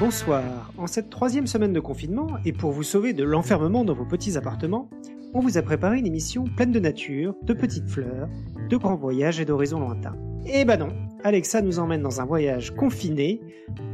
[0.00, 0.72] Bonsoir.
[0.78, 4.36] En cette troisième semaine de confinement, et pour vous sauver de l'enfermement dans vos petits
[4.36, 4.88] appartements,
[5.34, 8.28] on vous a préparé une émission pleine de nature, de petites fleurs,
[8.68, 10.16] de grands voyages et d'horizons lointains.
[10.46, 10.92] Eh ben non,
[11.24, 13.40] Alexa nous emmène dans un voyage confiné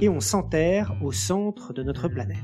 [0.00, 2.38] et on s'enterre au centre de notre planète.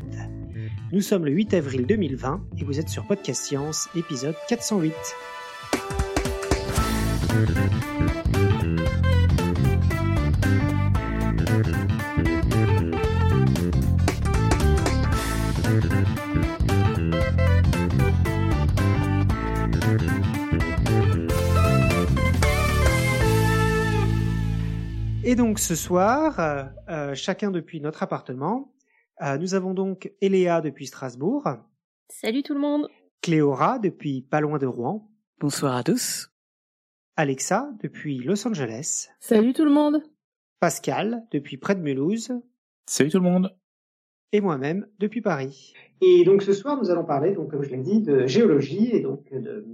[0.92, 4.92] Nous sommes le 8 avril 2020 et vous êtes sur Podcast Science, épisode 408.
[25.30, 28.74] Et donc ce soir, euh, euh, chacun depuis notre appartement,
[29.22, 31.46] euh, nous avons donc Eléa depuis Strasbourg.
[32.08, 32.88] Salut tout le monde.
[33.22, 35.08] Cléora depuis pas loin de Rouen.
[35.38, 36.32] Bonsoir à tous.
[37.14, 39.10] Alexa depuis Los Angeles.
[39.20, 40.02] Salut tout le monde.
[40.58, 42.32] Pascal depuis près de Mulhouse.
[42.86, 43.56] Salut tout le monde.
[44.32, 45.74] Et moi-même depuis Paris.
[46.00, 48.98] Et donc ce soir, nous allons parler, donc comme je l'ai dit, de géologie et
[48.98, 49.64] donc de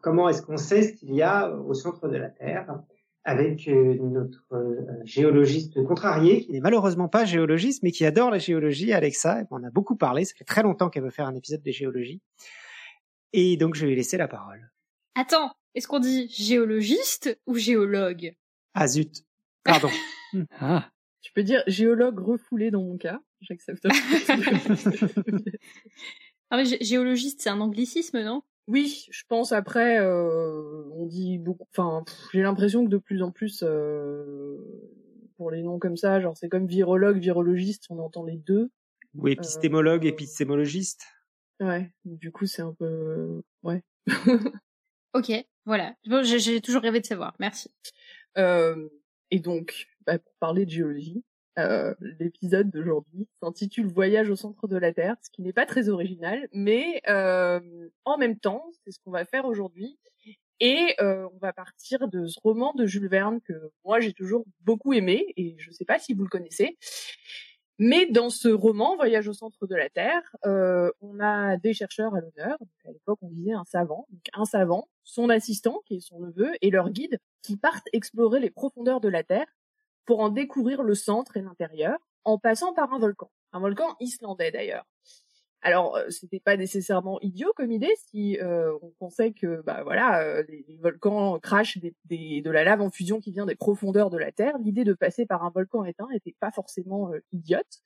[0.00, 2.82] comment est-ce qu'on sait ce qu'il y a au centre de la Terre
[3.24, 8.38] avec euh, notre euh, géologiste contrarié, qui n'est malheureusement pas géologiste, mais qui adore la
[8.38, 9.44] géologie, Alexa.
[9.50, 12.20] On a beaucoup parlé, ça fait très longtemps qu'elle veut faire un épisode de géologie.
[13.32, 14.70] Et donc, je vais lui laisser la parole.
[15.14, 18.34] Attends, est-ce qu'on dit géologiste ou géologue?
[18.74, 19.24] Ah zut,
[19.64, 19.90] pardon.
[20.60, 20.88] ah.
[21.20, 23.86] Tu peux dire géologue refoulé dans mon cas, j'accepte.
[26.50, 28.42] ah mais géologiste, c'est un anglicisme, non?
[28.68, 31.66] Oui, je pense après, euh, on dit beaucoup.
[31.70, 34.56] Enfin, j'ai l'impression que de plus en plus, euh,
[35.36, 38.70] pour les noms comme ça, genre c'est comme virologue, virologiste, on entend les deux.
[39.16, 41.04] Ou épistémologue, euh, épistémologiste.
[41.60, 43.82] Ouais, du coup c'est un peu, ouais.
[45.14, 45.32] ok,
[45.66, 45.94] voilà.
[46.06, 47.34] Bon, j'ai toujours rêvé de savoir.
[47.38, 47.70] Merci.
[48.36, 51.24] et donc, bah, pour parler de géologie,
[51.58, 55.90] euh, l'épisode d'aujourd'hui s'intitule Voyage au centre de la Terre, ce qui n'est pas très
[55.90, 57.60] original, mais euh,
[58.06, 59.98] en même temps, c'est ce qu'on va faire aujourd'hui.
[60.60, 63.52] Et euh, on va partir de ce roman de Jules Verne que
[63.84, 66.78] moi j'ai toujours beaucoup aimé, et je ne sais pas si vous le connaissez.
[67.78, 72.20] Mais dans ce roman, Voyage au centre de la Terre, on a des chercheurs à
[72.20, 72.56] l'honneur.
[72.86, 74.06] À l'époque, on disait un savant.
[74.10, 78.38] Donc un savant, son assistant, qui est son neveu, et leur guide, qui partent explorer
[78.38, 79.46] les profondeurs de la Terre
[80.04, 84.50] pour en découvrir le centre et l'intérieur, en passant par un volcan, un volcan islandais
[84.50, 84.86] d'ailleurs.
[85.64, 90.20] Alors, euh, c'était pas nécessairement idiot comme idée si euh, on pensait que, bah voilà,
[90.20, 94.32] euh, les, volcans crachent de la lave en fusion qui vient des profondeurs de la
[94.32, 94.58] Terre.
[94.58, 97.80] L'idée de passer par un volcan éteint n'était pas forcément idiote.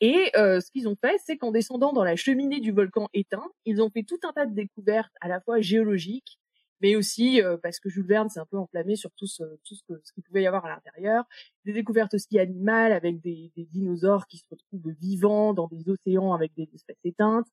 [0.00, 3.82] Et ce qu'ils ont fait, c'est qu'en descendant dans la cheminée du volcan éteint, ils
[3.82, 6.40] ont fait tout un tas de découvertes à la fois géologiques,
[6.82, 9.76] mais aussi euh, parce que Jules Verne s'est un peu enflammé sur tout ce, tout
[10.14, 11.24] qu'il pouvait y avoir à l'intérieur.
[11.64, 16.32] Des découvertes aussi animales avec des, des, dinosaures qui se retrouvent vivants dans des océans
[16.32, 17.46] avec des espèces éteintes.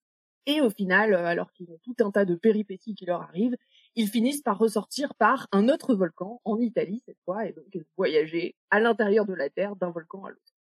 [0.46, 3.56] Et au final, euh, alors qu'ils ont tout un tas de péripéties qui leur arrivent,
[3.96, 7.66] ils finissent par ressortir par un autre volcan en Italie cette fois, et donc
[7.98, 10.59] voyager à l'intérieur de la Terre d'un volcan à l'autre.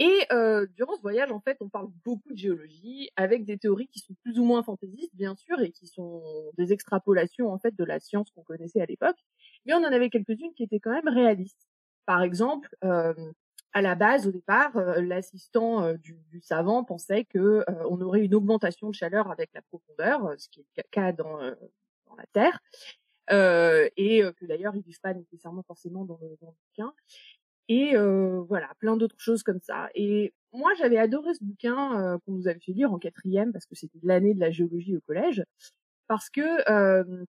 [0.00, 3.88] Et euh, durant ce voyage, en fait, on parle beaucoup de géologie avec des théories
[3.88, 6.22] qui sont plus ou moins fantaisistes, bien sûr, et qui sont
[6.56, 9.16] des extrapolations en fait de la science qu'on connaissait à l'époque.
[9.66, 11.66] Mais on en avait quelques-unes qui étaient quand même réalistes.
[12.06, 13.12] Par exemple, euh,
[13.72, 18.00] à la base, au départ, euh, l'assistant euh, du, du, savant pensait que euh, on
[18.00, 21.38] aurait une augmentation de chaleur avec la profondeur, ce qui est le cas dans,
[22.06, 22.60] dans la Terre.
[23.96, 26.94] et que d'ailleurs ils vivent pas nécessairement forcément dans le, dans le bouquin
[27.68, 29.88] et euh, voilà, plein d'autres choses comme ça.
[29.94, 33.66] Et moi, j'avais adoré ce bouquin euh, qu'on nous avait fait lire en quatrième parce
[33.66, 35.44] que c'était l'année de la géologie au collège,
[36.06, 37.24] parce que euh,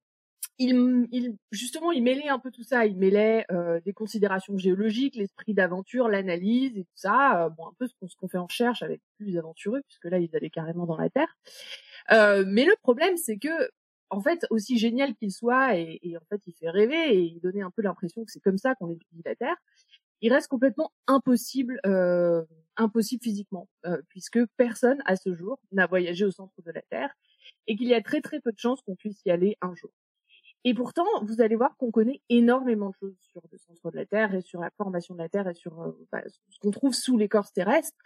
[0.59, 2.85] il, il, justement, il mêlait un peu tout ça.
[2.85, 7.45] Il mêlait euh, des considérations géologiques, l'esprit d'aventure, l'analyse et tout ça.
[7.45, 10.35] Euh, bon, un peu ce qu'on fait en recherche avec plus aventureux, puisque là, ils
[10.35, 11.33] allaient carrément dans la terre.
[12.11, 13.69] Euh, mais le problème, c'est que
[14.11, 17.39] en fait, aussi génial qu'il soit, et, et, en fait, il fait rêver et il
[17.41, 19.55] donnait un peu l'impression que c'est comme ça qu'on étudie la Terre
[20.21, 22.43] il reste complètement impossible, euh,
[22.77, 27.13] impossible physiquement, euh, puisque personne à ce jour n'a voyagé au centre de la Terre
[27.67, 29.91] et qu'il y a très très peu de chances qu'on puisse y aller un jour.
[30.65, 34.05] Et pourtant, vous allez voir qu'on connaît énormément de choses sur le centre de la
[34.05, 36.93] Terre et sur la formation de la Terre et sur euh, bah, ce qu'on trouve
[36.93, 37.97] sous l'écorce terrestre.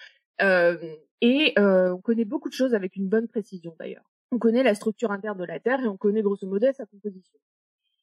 [0.41, 0.77] Euh,
[1.21, 4.03] et on connaît beaucoup de choses avec une bonne précision d'ailleurs.
[4.31, 7.39] On connaît la structure interne de la Terre et on connaît grosso modo sa composition.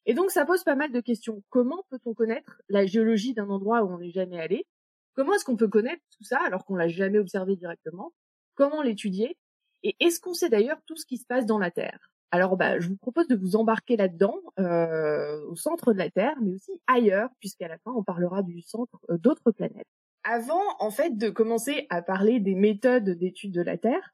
[0.07, 1.43] Et donc ça pose pas mal de questions.
[1.51, 4.67] Comment peut-on connaître la géologie d'un endroit où on n'est jamais allé?
[5.15, 8.13] Comment est-ce qu'on peut connaître tout ça alors qu'on l'a jamais observé directement?
[8.55, 9.37] Comment l'étudier?
[9.83, 12.11] Et est-ce qu'on sait d'ailleurs tout ce qui se passe dans la Terre?
[12.33, 16.37] Alors, bah, je vous propose de vous embarquer là-dedans, euh, au centre de la Terre,
[16.41, 19.89] mais aussi ailleurs, puisqu'à la fin, on parlera du centre euh, d'autres planètes.
[20.25, 24.13] Avant, en fait, de commencer à parler des méthodes d'étude de la Terre,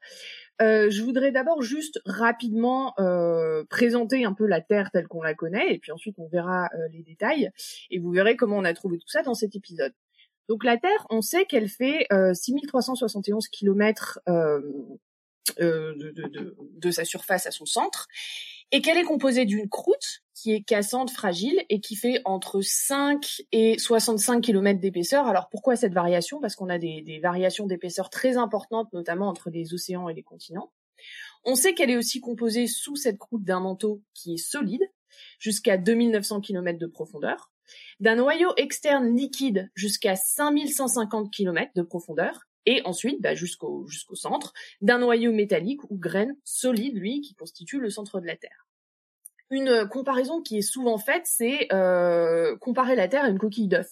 [0.61, 5.35] euh, je voudrais d'abord juste rapidement euh, présenter un peu la Terre telle qu'on la
[5.35, 7.51] connaît, et puis ensuite on verra euh, les détails,
[7.91, 9.93] et vous verrez comment on a trouvé tout ça dans cet épisode.
[10.49, 14.93] Donc la Terre, on sait qu'elle fait 6371 km de,
[15.59, 18.07] de, de, de sa surface à son centre,
[18.71, 23.41] et qu'elle est composée d'une croûte qui est cassante, fragile et qui fait entre 5
[23.51, 25.25] et 65 km d'épaisseur.
[25.27, 26.39] Alors pourquoi cette variation?
[26.39, 30.71] Parce qu'on a des, variations d'épaisseur très importantes, notamment entre les océans et les continents.
[31.43, 34.83] On sait qu'elle est aussi composée sous cette croûte d'un manteau qui est solide,
[35.39, 37.51] jusqu'à 2900 km de profondeur,
[37.99, 44.99] d'un noyau externe liquide jusqu'à 5150 km de profondeur, et ensuite bah, jusqu'au centre d'un
[44.99, 48.67] noyau métallique ou graine solide, lui, qui constitue le centre de la Terre.
[49.49, 53.89] Une comparaison qui est souvent faite, c'est euh, comparer la Terre à une coquille d'œuf,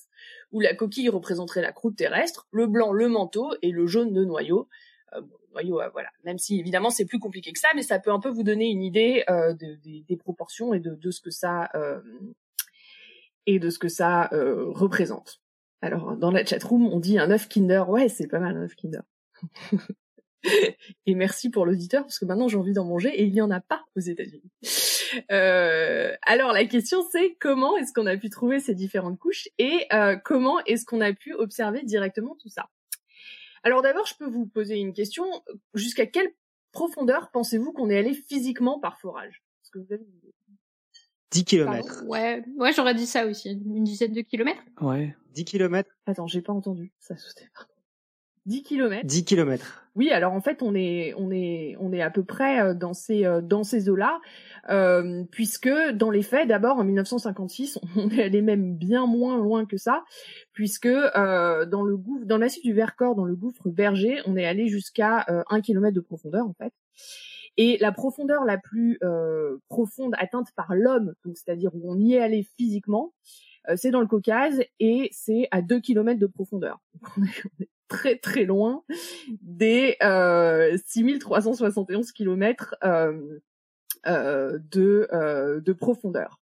[0.52, 4.26] où la coquille représenterait la croûte terrestre, le blanc le manteau et le jaune le
[4.26, 4.68] noyau.
[5.14, 5.22] Euh,
[5.54, 6.10] noyau, euh, voilà.
[6.26, 8.70] Même si évidemment c'est plus compliqué que ça, mais ça peut un peu vous donner
[8.70, 11.70] une idée euh, de, des proportions et de, de ce que ça
[13.46, 15.40] et de ce que ça représente.
[15.86, 17.88] Alors, dans la chatroom, on dit un œuf Kinder.
[17.88, 19.04] Ouais, c'est pas mal un œuf Kinder.
[21.06, 23.52] et merci pour l'auditeur, parce que maintenant j'ai envie d'en manger et il n'y en
[23.52, 24.52] a pas aux États-Unis.
[25.32, 29.86] Euh, alors la question c'est comment est-ce qu'on a pu trouver ces différentes couches et
[29.94, 32.70] euh, comment est-ce qu'on a pu observer directement tout ça?
[33.64, 35.26] Alors d'abord, je peux vous poser une question.
[35.76, 36.30] Jusqu'à quelle
[36.72, 39.44] profondeur pensez-vous qu'on est allé physiquement par forage?
[41.36, 42.04] 10 km.
[42.08, 44.64] ouais, ouais, j'aurais dit ça aussi, une dizaine de kilomètres.
[44.80, 45.16] Ouais.
[45.34, 45.90] 10 km.
[46.06, 46.94] Attends, j'ai pas entendu.
[47.00, 47.50] Ça sautait.
[48.46, 49.06] 10 km.
[49.06, 49.82] 10 km.
[49.96, 52.94] Oui, alors en fait, on est on est on est à peu près euh, dans
[52.94, 54.20] ces euh, dans ces eaux-là,
[54.70, 59.66] euh, puisque dans les faits, d'abord en 1956, on est allé même bien moins loin
[59.66, 60.04] que ça,
[60.54, 64.46] puisque euh, dans le gouffre, dans massif du Vercors, dans le gouffre Berger, on est
[64.46, 66.74] allé jusqu'à euh, 1 km de profondeur en fait.
[67.58, 72.16] Et la profondeur la plus euh, profonde atteinte par l'homme, donc c'est-à-dire où on y
[72.16, 73.14] est allé physiquement,
[73.70, 76.82] euh, c'est dans le Caucase et c'est à 2 km de profondeur.
[77.18, 78.84] on, est, très très loin
[79.42, 83.40] des euh, 6371 km euh,
[84.08, 86.40] euh, de, euh, de profondeur.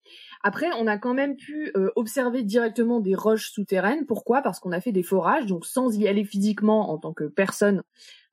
[0.43, 4.05] Après, on a quand même pu euh, observer directement des roches souterraines.
[4.05, 4.41] Pourquoi?
[4.41, 7.83] Parce qu'on a fait des forages, donc sans y aller physiquement en tant que personne,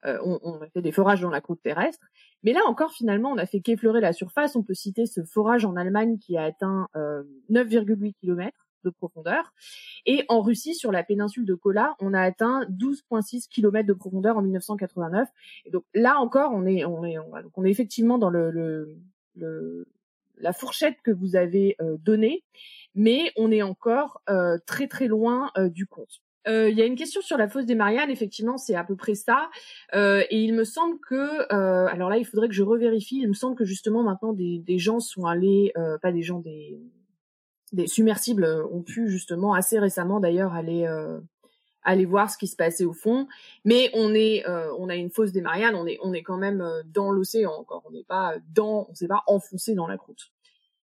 [0.04, 2.06] euh, on, on, a fait des forages dans la croûte terrestre.
[2.46, 4.56] Mais là encore, finalement, on a fait qu'effleurer la surface.
[4.56, 6.88] On peut citer ce forage en Allemagne qui a atteint
[7.50, 9.52] 9,8 km de profondeur.
[10.06, 14.38] Et en Russie, sur la péninsule de Kola, on a atteint 12,6 km de profondeur
[14.38, 15.28] en 1989.
[15.64, 18.50] Et donc là encore, on est, on est, on, est effectivement dans le,
[19.34, 19.88] le,
[20.38, 22.44] la fourchette que vous avez euh, donnée,
[22.94, 26.22] mais on est encore euh, très très loin euh, du compte.
[26.46, 29.14] Il y a une question sur la fosse des Mariannes, effectivement, c'est à peu près
[29.14, 29.50] ça.
[29.92, 33.18] et il me semble que, alors là, il faudrait que je revérifie.
[33.20, 35.72] Il me semble que justement maintenant des, gens sont allés,
[36.02, 36.78] pas des gens, des,
[37.72, 40.86] des submersibles ont pu justement assez récemment d'ailleurs aller
[41.86, 43.26] aller voir ce qui se passait au fond.
[43.64, 46.36] Mais on est, euh, on a une fosse des Mariannes, on est, on est quand
[46.36, 47.84] même euh, dans l'océan encore.
[47.86, 50.32] On n'est pas dans, on s'est pas enfoncé dans la croûte.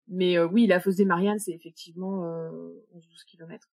[0.09, 3.69] Mais euh, oui, la fosse des Mariannes, c'est effectivement 11-12 kilomètres.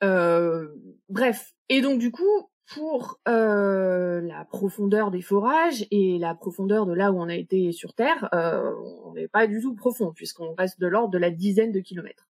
[0.00, 1.54] Bref.
[1.68, 7.20] Et donc du coup, pour la profondeur des forages et la profondeur de là où
[7.20, 11.10] on a été sur Terre, on n'est pas du tout profond puisqu'on reste de l'ordre
[11.10, 12.28] de la dizaine de kilomètres.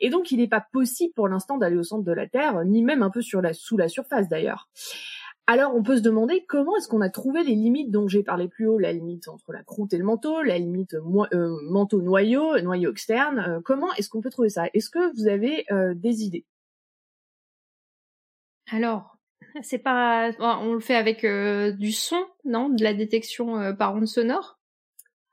[0.00, 2.82] Et donc, il n'est pas possible pour l'instant d'aller au centre de la Terre, ni
[2.82, 3.40] même un peu sous
[3.76, 4.68] la surface d'ailleurs.
[5.48, 8.48] Alors, on peut se demander comment est-ce qu'on a trouvé les limites dont j'ai parlé
[8.48, 12.90] plus haut, la limite entre la croûte et le manteau, la limite euh, manteau-noyau, noyau
[12.92, 13.38] externe.
[13.40, 14.64] Euh, comment est-ce qu'on peut trouver ça?
[14.72, 16.46] Est-ce que vous avez euh, des idées?
[18.74, 19.16] Alors,
[19.62, 21.24] c'est pas, on le fait avec
[21.76, 22.68] du son, non?
[22.68, 24.58] De la détection par onde sonore?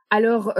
[0.09, 0.53] Alors,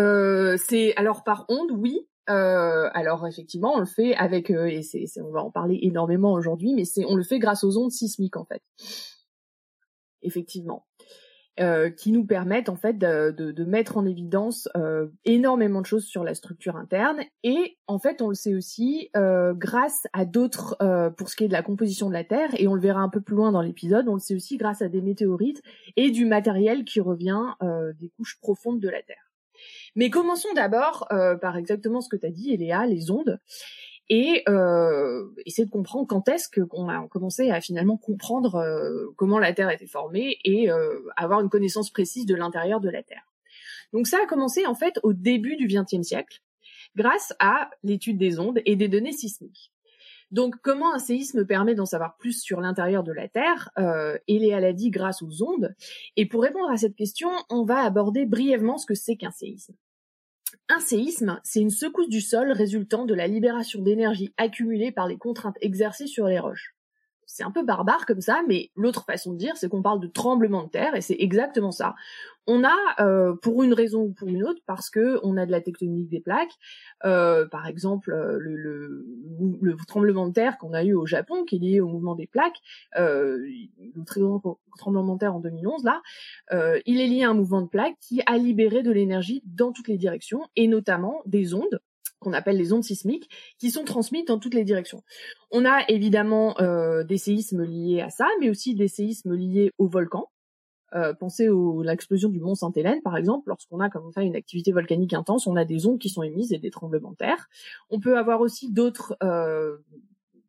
[0.58, 2.08] c'est alors par onde, oui.
[2.30, 6.34] Euh, alors effectivement, on le fait avec euh, et c'est, on va en parler énormément
[6.34, 8.62] aujourd'hui, mais c'est on le fait grâce aux ondes sismiques en fait.
[10.22, 10.86] Effectivement.
[11.60, 16.24] Euh, qui nous permettent en fait de, mettre en évidence euh, énormément de choses sur
[16.24, 20.78] la structure interne et en fait on le sait aussi euh, grâce à d'autres
[21.18, 23.10] pour ce qui est de la composition de la Terre et on le verra un
[23.10, 25.62] peu plus loin dans l'épisode on le sait aussi grâce à des météorites
[25.98, 27.44] et du matériel qui revient
[28.00, 29.32] des couches profondes de la Terre.
[29.96, 31.08] Mais commençons d'abord
[31.42, 33.40] par exactement ce que tu as dit, Eléa, les ondes,
[34.10, 39.40] et euh, essayer de comprendre quand est-ce qu'on a commencé à finalement comprendre euh, comment
[39.40, 43.24] la Terre était formée et euh, avoir une connaissance précise de l'intérieur de la Terre.
[43.94, 46.42] Donc ça a commencé en fait au début du XXe siècle,
[46.96, 49.72] grâce à l'étude des ondes et des données sismiques.
[50.32, 54.54] Donc, comment un séisme permet d'en savoir plus sur l'intérieur de la Terre euh, Et
[54.54, 55.74] a dit grâce aux ondes?
[56.18, 59.74] Et pour répondre à cette question, on va aborder brièvement ce que c'est qu'un séisme.
[60.72, 65.18] Un séisme, c'est une secousse du sol résultant de la libération d'énergie accumulée par les
[65.18, 66.76] contraintes exercées sur les roches
[67.30, 70.08] c'est un peu barbare comme ça, mais l'autre façon de dire, c'est qu'on parle de
[70.08, 71.94] tremblement de terre, et c'est exactement ça.
[72.48, 75.52] On a, euh, pour une raison ou pour une autre, parce que on a de
[75.52, 76.56] la tectonique des plaques,
[77.06, 79.06] euh, par exemple euh, le,
[79.62, 82.26] le, tremblement de terre qu'on a eu au Japon, qui est lié au mouvement des
[82.26, 82.58] plaques,
[82.96, 83.46] le
[84.80, 86.02] tremblement de terre en 2011 là,
[86.88, 89.88] il est lié à un mouvement de plaques qui a libéré de l'énergie dans toutes
[89.88, 91.80] les directions, et notamment des ondes
[92.20, 95.04] qu'on appelle les ondes sismiques, qui sont transmises dans toutes les directions.
[95.52, 99.88] On a évidemment euh, des séismes liés à ça, mais aussi des séismes liés au
[99.88, 100.30] volcan.
[100.96, 104.72] Euh, pensez à l'explosion du mont Sainte-Hélène, par exemple, lorsqu'on a comme ça une activité
[104.72, 107.48] volcanique intense, on a des ondes qui sont émises et des tremblements de terre.
[107.90, 109.78] On peut avoir aussi d'autres euh,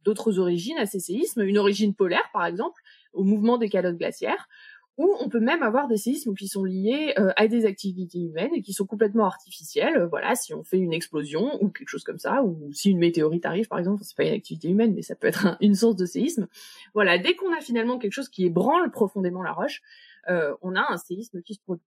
[0.05, 2.81] d'autres origines à ces séismes, une origine polaire, par exemple,
[3.13, 4.49] au mouvement des calottes glaciaires,
[4.97, 8.51] ou on peut même avoir des séismes qui sont liés euh, à des activités humaines
[8.55, 9.97] et qui sont complètement artificielles.
[9.97, 12.99] Euh, voilà, si on fait une explosion ou quelque chose comme ça, ou si une
[12.99, 15.97] météorite arrive, par exemple, c'est pas une activité humaine, mais ça peut être une source
[15.97, 16.49] de séisme.
[16.95, 19.81] Voilà, dès qu'on a finalement quelque chose qui ébranle profondément la roche,
[20.29, 21.85] euh, on a un séisme qui se produit.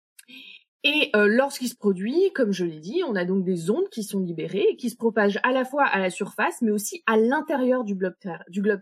[0.85, 4.19] Et lorsqu'il se produit, comme je l'ai dit, on a donc des ondes qui sont
[4.19, 7.85] libérées et qui se propagent à la fois à la surface, mais aussi à l'intérieur
[7.85, 8.15] du globe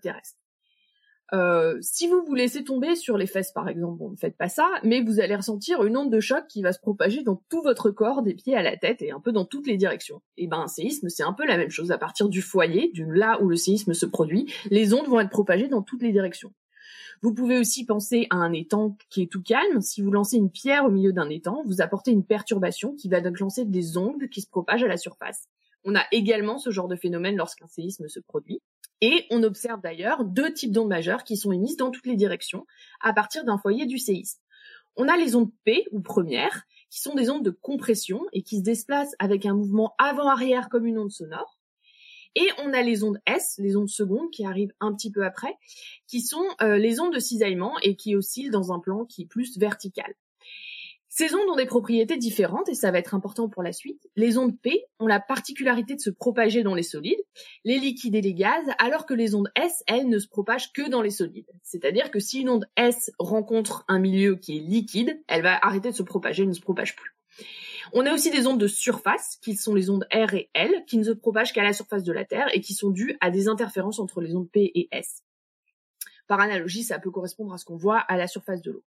[0.02, 0.41] terrestre.
[1.34, 4.70] Euh, si vous vous laissez tomber sur les fesses, par exemple, ne faites pas ça,
[4.84, 7.90] mais vous allez ressentir une onde de choc qui va se propager dans tout votre
[7.90, 10.22] corps, des pieds à la tête et un peu dans toutes les directions.
[10.38, 11.92] Et ben, un séisme, c'est un peu la même chose.
[11.92, 15.30] À partir du foyer, du là où le séisme se produit, les ondes vont être
[15.30, 16.52] propagées dans toutes les directions.
[17.22, 19.80] Vous pouvez aussi penser à un étang qui est tout calme.
[19.80, 23.22] Si vous lancez une pierre au milieu d'un étang, vous apportez une perturbation qui va
[23.22, 25.48] donc lancer des ondes qui se propagent à la surface.
[25.84, 28.62] On a également ce genre de phénomène lorsqu'un séisme se produit.
[29.02, 32.66] Et on observe d'ailleurs deux types d'ondes majeures qui sont émises dans toutes les directions
[33.00, 34.40] à partir d'un foyer du séisme.
[34.96, 38.58] On a les ondes P ou premières, qui sont des ondes de compression et qui
[38.58, 41.58] se déplacent avec un mouvement avant-arrière comme une onde sonore.
[42.36, 45.54] Et on a les ondes S, les ondes secondes, qui arrivent un petit peu après,
[46.08, 49.28] qui sont euh, les ondes de cisaillement et qui oscillent dans un plan qui est
[49.28, 50.14] plus vertical.
[51.14, 54.08] Ces ondes ont des propriétés différentes et ça va être important pour la suite.
[54.16, 57.20] Les ondes P ont la particularité de se propager dans les solides,
[57.66, 60.90] les liquides et les gaz, alors que les ondes S, elles, ne se propagent que
[60.90, 61.52] dans les solides.
[61.64, 65.92] C'est-à-dire que si une onde S rencontre un milieu qui est liquide, elle va arrêter
[65.92, 67.12] de se propager, elle ne se propage plus.
[67.92, 70.98] On a aussi des ondes de surface, qui sont les ondes R et L, qui
[70.98, 73.50] ne se propagent qu'à la surface de la Terre et qui sont dues à des
[73.50, 75.24] interférences entre les ondes P et S.
[76.28, 78.84] Par analogie, ça peut correspondre à ce qu'on voit à la surface de l'eau.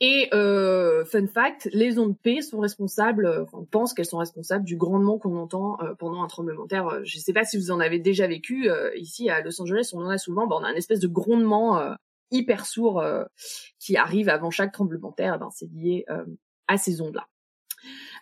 [0.00, 4.64] Et euh, fun fact, les ondes P sont responsables, euh, on pense qu'elles sont responsables
[4.64, 7.04] du grandement qu'on entend euh, pendant un tremblement de terre.
[7.04, 10.00] Je ne sais pas si vous en avez déjà vécu ici à Los Angeles, on
[10.00, 10.48] en a souvent.
[10.50, 11.96] on a un espèce de grondement
[12.32, 13.04] hyper sourd
[13.78, 15.34] qui arrive avant chaque tremblement de terre.
[15.36, 16.04] Eh ben, c'est lié
[16.66, 17.28] à ces ondes-là.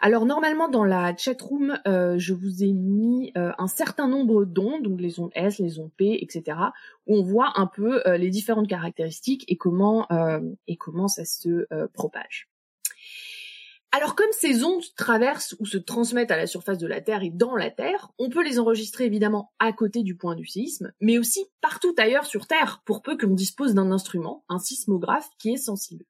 [0.00, 4.82] Alors normalement dans la chatroom, euh, je vous ai mis euh, un certain nombre d'ondes,
[4.82, 6.56] donc les ondes S, les ondes P, etc.,
[7.06, 10.06] où on voit un peu euh, les différentes caractéristiques et comment
[10.66, 12.48] et comment ça se propage.
[13.92, 17.30] Alors comme ces ondes traversent ou se transmettent à la surface de la Terre et
[17.30, 21.18] dans la Terre, on peut les enregistrer évidemment à côté du point du séisme, mais
[21.18, 25.56] aussi partout ailleurs sur Terre, pour peu qu'on dispose d'un instrument, un sismographe, qui est
[25.56, 26.04] sensible.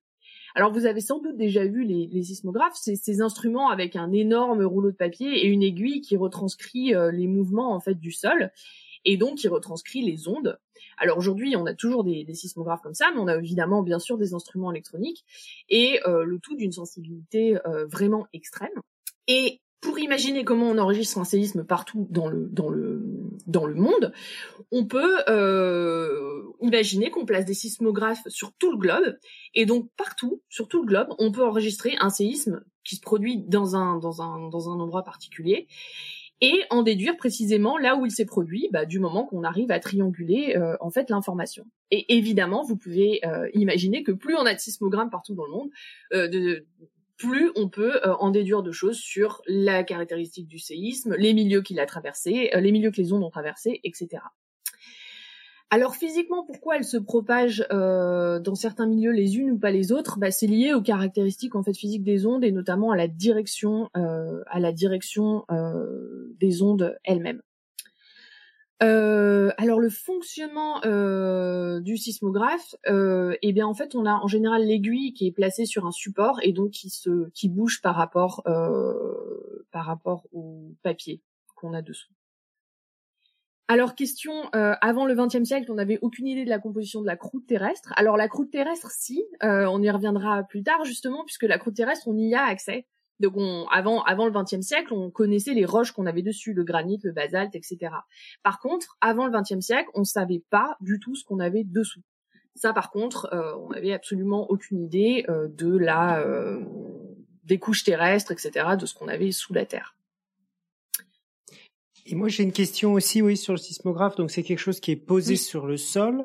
[0.55, 4.65] Alors vous avez sans doute déjà vu les, sismographes, c'est ces instruments avec un énorme
[4.65, 8.51] rouleau de papier et une aiguille qui retranscrit euh, les mouvements en fait du sol
[9.05, 10.59] et donc qui retranscrit les ondes.
[10.99, 14.19] Alors aujourd'hui, on a toujours des, sismographes comme ça, mais on a évidemment bien sûr
[14.19, 15.25] des instruments électroniques
[15.69, 18.69] et euh, le tout d'une sensibilité euh, vraiment extrême.
[19.27, 23.03] Et pour imaginer comment on enregistre un séisme partout dans le dans le
[23.47, 24.13] dans le monde,
[24.71, 29.17] on peut euh, imaginer qu'on place des sismographes sur tout le globe
[29.55, 33.39] et donc partout sur tout le globe, on peut enregistrer un séisme qui se produit
[33.39, 35.67] dans un dans un dans un endroit particulier
[36.43, 39.79] et en déduire précisément là où il s'est produit, bah, du moment qu'on arrive à
[39.79, 41.67] trianguler euh, en fait l'information.
[41.91, 45.51] Et évidemment, vous pouvez euh, imaginer que plus on a de sismogrammes partout dans le
[45.51, 45.71] monde,
[46.13, 46.65] de,
[47.21, 51.61] plus on peut euh, en déduire de choses sur la caractéristique du séisme, les milieux
[51.61, 54.23] qu'il a traversés, euh, les milieux que les ondes ont traversés, etc.
[55.69, 59.93] Alors physiquement, pourquoi elles se propagent euh, dans certains milieux les unes ou pas les
[59.93, 60.19] autres?
[60.19, 63.91] Bah, C'est lié aux caractéristiques en fait physiques des ondes et notamment à la direction,
[63.95, 65.45] à la direction
[66.41, 67.43] des ondes elles-mêmes.
[68.83, 74.27] Euh, alors le fonctionnement euh, du sismographe, euh, eh bien en fait on a en
[74.27, 77.95] général l'aiguille qui est placée sur un support et donc qui se qui bouge par
[77.95, 78.43] rapport
[79.71, 81.21] par rapport au papier
[81.57, 82.13] qu'on a dessous.
[83.69, 87.17] Alors question, avant le XXe siècle, on n'avait aucune idée de la composition de la
[87.17, 87.93] croûte terrestre.
[87.97, 92.09] Alors la croûte terrestre, si, on y reviendra plus tard justement, puisque la croûte terrestre,
[92.09, 92.87] on y a accès.
[93.21, 93.35] Donc
[93.71, 97.13] avant, avant le XXe siècle, on connaissait les roches qu'on avait dessus, le granit, le
[97.13, 97.93] basalte, etc.
[98.43, 102.01] Par contre, avant le XXe siècle, on savait pas du tout ce qu'on avait dessous.
[102.57, 106.61] Ça, par contre, euh, on n'avait absolument aucune idée euh, de la euh,
[107.45, 109.97] des couches terrestres, etc., de ce qu'on avait sous la terre.
[112.07, 114.17] Et moi, j'ai une question aussi, oui, sur le sismographe.
[114.17, 116.25] Donc, c'est quelque chose qui est posé sur le sol,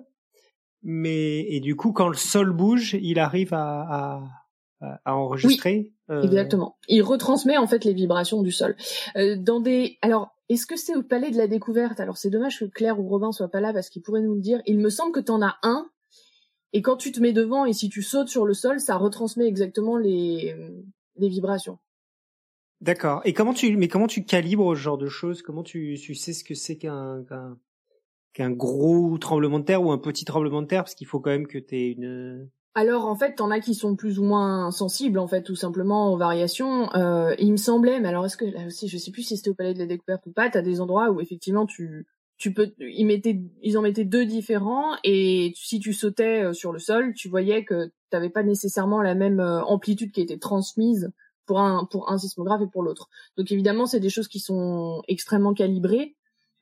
[0.81, 4.23] mais et du coup, quand le sol bouge, il arrive à, à,
[5.05, 5.91] à enregistrer.
[6.09, 6.77] Euh, Exactement.
[6.87, 8.75] Il retransmet en fait les vibrations du sol.
[9.15, 11.99] Euh, dans des, alors, est-ce que c'est au Palais de la Découverte?
[11.99, 14.41] Alors c'est dommage que Claire ou Robin soient pas là parce qu'ils pourraient nous le
[14.41, 14.61] dire.
[14.65, 15.89] Il me semble que tu en as un.
[16.73, 19.47] Et quand tu te mets devant et si tu sautes sur le sol, ça retransmet
[19.47, 20.55] exactement les,
[21.15, 21.79] les vibrations.
[22.81, 23.21] D'accord.
[23.23, 25.41] Et comment tu, mais comment tu calibres ce genre de choses?
[25.41, 27.57] Comment tu, tu sais ce que c'est qu'un, qu'un,
[28.33, 30.83] qu'un gros tremblement de terre ou un petit tremblement de terre?
[30.83, 33.73] Parce qu'il faut quand même que tu aies une, alors en fait, t'en as qui
[33.73, 36.93] sont plus ou moins sensibles en fait, tout simplement aux variations.
[36.93, 39.49] Euh, il me semblait, mais alors est-ce que là aussi, je sais plus si c'était
[39.49, 40.49] au Palais de la Découverte ou pas.
[40.49, 42.05] T'as des endroits où effectivement tu
[42.37, 46.73] tu peux, ils mettaient, ils en mettaient deux différents et si tu sautais euh, sur
[46.73, 51.11] le sol, tu voyais que t'avais pas nécessairement la même euh, amplitude qui était transmise
[51.45, 53.09] pour un pour un sismographe et pour l'autre.
[53.37, 56.15] Donc évidemment, c'est des choses qui sont extrêmement calibrées.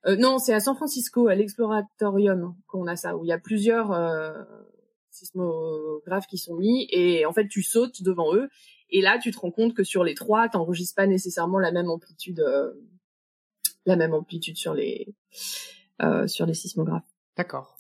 [0.05, 3.39] Euh, non, c'est à San Francisco, à l'Exploratorium, qu'on a ça, où il y a
[3.39, 4.34] plusieurs euh,
[5.13, 8.50] sismographes qui sont mis et en fait tu sautes devant eux
[8.89, 11.89] et là tu te rends compte que sur les trois t'enregistres pas nécessairement la même
[11.89, 12.74] amplitude euh,
[13.86, 15.13] la même amplitude sur les
[16.01, 17.03] euh, sur les sismographes.
[17.38, 17.77] D'accord.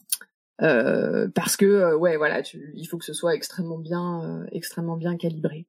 [0.61, 4.45] Euh, parce que euh, ouais voilà tu, il faut que ce soit extrêmement bien euh,
[4.51, 5.65] extrêmement bien calibré.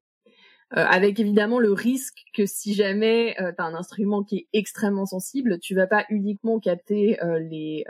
[0.70, 5.58] avec évidemment le risque que si jamais tu as un instrument qui est extrêmement sensible,
[5.60, 7.16] tu vas pas uniquement capter
[7.48, 7.84] les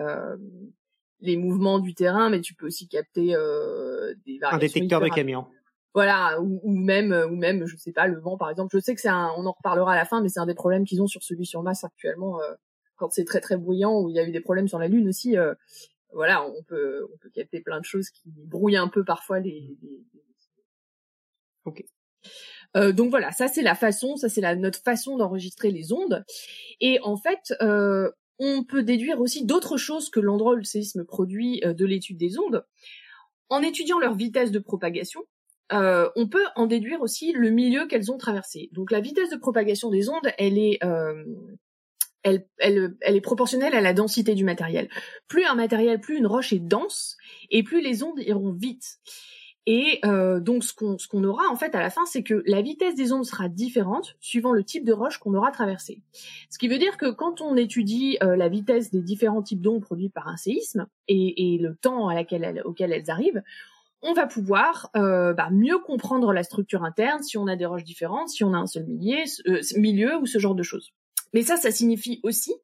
[1.21, 4.57] les mouvements du terrain, mais tu peux aussi capter euh, des variations.
[4.57, 5.47] Un détecteur de camion.
[5.95, 8.77] Voilà, ou, même, euh, ou même, je sais pas, le vent par exemple.
[8.77, 10.55] Je sais que c'est un, on en reparlera à la fin, mais c'est un des
[10.55, 12.55] problèmes qu'ils ont sur celui sur Mars actuellement, euh,
[12.97, 15.09] quand c'est très très bruyant, ou il y a eu des problèmes sur la Lune
[15.09, 15.39] aussi.
[15.39, 15.55] Euh,
[16.13, 19.77] voilà, on peut, on peut capter plein de choses qui brouillent un peu parfois les.
[19.83, 20.05] les...
[21.65, 21.85] Ok.
[22.77, 26.25] Euh, donc voilà, ça c'est la façon, ça c'est la notre façon d'enregistrer les ondes.
[26.81, 31.05] Et en fait, euh, on peut déduire aussi d'autres choses que l'endroit où le séisme
[31.05, 32.65] produit euh, de l'étude des ondes.
[33.49, 35.23] En étudiant leur vitesse de propagation,
[35.73, 38.69] euh, on peut en déduire aussi le milieu qu'elles ont traversé.
[38.73, 41.25] Donc la vitesse de propagation des ondes, elle est, euh,
[42.23, 44.89] elle, elle, elle est proportionnelle à la densité du matériel.
[45.29, 47.17] Plus un matériel, plus une roche est dense,
[47.51, 48.99] et plus les ondes iront vite.
[49.67, 52.95] Et euh, donc ce qu'on aura en fait à la fin, c'est que la vitesse
[52.95, 56.03] des ondes sera différente suivant le type de roche qu'on aura traversé.
[56.51, 59.81] Ce qui veut dire que quand on étudie euh, la vitesse des différents types d'ondes
[59.81, 62.11] produites par un séisme et, le temps
[62.65, 63.43] auquel elles arrivent,
[64.05, 67.85] on va pouvoir euh, bah, mieux comprendre la structure interne si on a des roches
[67.85, 70.93] différentes, si on a un seul milieu, euh, milieu ou ce genre de choses.
[71.33, 72.55] Mais ça, ça signifie aussi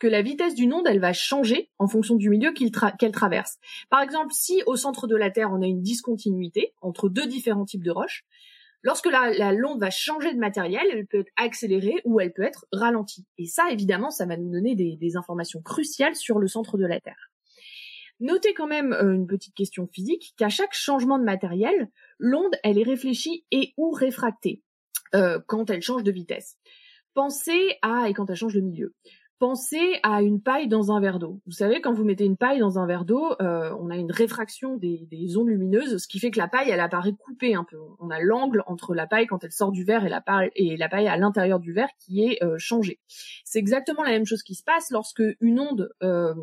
[0.00, 3.58] que la vitesse d'une onde, elle va changer en fonction du milieu qu'elle traverse.
[3.90, 7.66] Par exemple, si au centre de la Terre, on a une discontinuité entre deux différents
[7.66, 8.24] types de roches,
[8.82, 12.66] lorsque la, l'onde va changer de matériel, elle peut être accélérée ou elle peut être
[12.72, 13.26] ralentie.
[13.38, 16.86] Et ça, évidemment, ça va nous donner des, des informations cruciales sur le centre de
[16.86, 17.30] la Terre.
[18.20, 22.78] Notez quand même euh, une petite question physique, qu'à chaque changement de matériel, l'onde, elle
[22.78, 24.62] est réfléchie et ou réfractée
[25.14, 26.56] euh, quand elle change de vitesse.
[27.14, 28.94] Pensez à, et quand elle change de milieu.
[29.40, 31.40] Pensez à une paille dans un verre d'eau.
[31.46, 34.12] Vous savez, quand vous mettez une paille dans un verre d'eau, euh, on a une
[34.12, 37.64] réfraction des, des, ondes lumineuses, ce qui fait que la paille, elle apparaît coupée un
[37.64, 37.78] peu.
[38.00, 40.76] On a l'angle entre la paille quand elle sort du verre et la paille, et
[40.76, 43.00] la paille à l'intérieur du verre qui est euh, changé.
[43.46, 46.34] C'est exactement la même chose qui se passe lorsque une onde euh,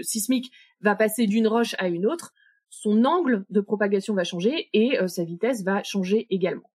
[0.00, 0.50] sismique
[0.80, 2.32] va passer d'une roche à une autre.
[2.70, 6.70] Son angle de propagation va changer et euh, sa vitesse va changer également.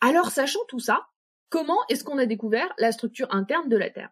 [0.00, 1.08] Alors, sachant tout ça,
[1.48, 4.10] comment est-ce qu'on a découvert la structure interne de la Terre?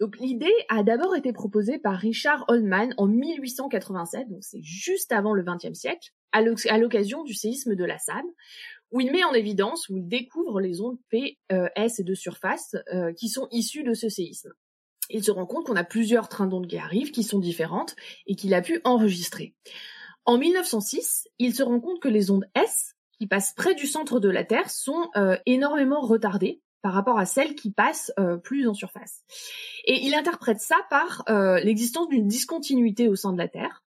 [0.00, 5.32] Donc l'idée a d'abord été proposée par Richard Oldman en 1887, donc c'est juste avant
[5.32, 8.26] le XXe siècle, à l'occasion du séisme de la Salle,
[8.90, 12.14] où il met en évidence, où il découvre les ondes P, euh, S et de
[12.14, 14.52] surface euh, qui sont issues de ce séisme.
[15.08, 18.34] Il se rend compte qu'on a plusieurs trains d'ondes qui arrivent, qui sont différentes, et
[18.34, 19.54] qu'il a pu enregistrer.
[20.24, 24.20] En 1906, il se rend compte que les ondes S, qui passent près du centre
[24.20, 28.12] de la Terre, sont euh, énormément retardées par rapport à celles qui passent
[28.44, 29.24] plus en surface.
[29.86, 31.24] Et il interprète ça par
[31.64, 33.84] l'existence d'une discontinuité au sein de la Terre,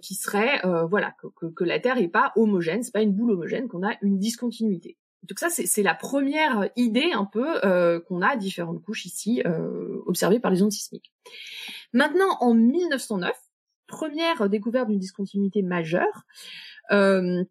[0.00, 1.14] qui serait voilà
[1.56, 4.96] que, la Terre est pas homogène, c'est pas une boule homogène, qu'on a une discontinuité.
[5.28, 10.02] Donc ça, c'est la première idée un peu euh, qu'on a différentes couches ici euh,
[10.06, 11.12] observées par les ondes sismiques.
[11.92, 13.32] Maintenant, en 1909,
[13.86, 16.24] première découverte d'une discontinuité majeure,
[16.90, 17.44] euh,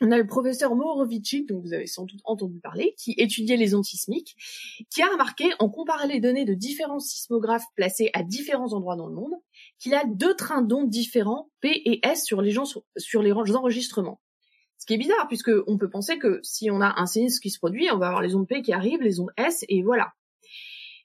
[0.00, 3.74] on a le professeur Morovici, dont vous avez sans doute entendu parler, qui étudiait les
[3.74, 4.36] ondes sismiques,
[4.90, 9.06] qui a remarqué, en comparant les données de différents sismographes placés à différents endroits dans
[9.06, 9.34] le monde,
[9.78, 12.64] qu'il a deux trains d'ondes différents, P et S, sur les, gens,
[12.96, 14.20] sur les enregistrements.
[14.78, 17.50] Ce qui est bizarre, puisque on peut penser que si on a un séisme qui
[17.50, 20.12] se produit, on va avoir les ondes P qui arrivent, les ondes S, et voilà.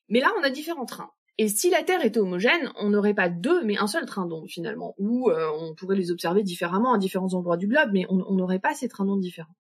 [0.09, 1.11] Mais là, on a différents trains.
[1.41, 4.47] Et si la Terre était homogène, on n'aurait pas deux, mais un seul train d'ondes
[4.47, 8.35] finalement, ou euh, on pourrait les observer différemment à différents endroits du globe, mais on
[8.35, 9.55] n'aurait pas ces trains d'ondes différents.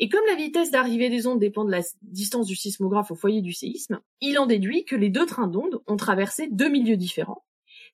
[0.00, 3.42] Et comme la vitesse d'arrivée des ondes dépend de la distance du sismographe au foyer
[3.42, 7.44] du séisme, il en déduit que les deux trains d'ondes ont traversé deux milieux différents,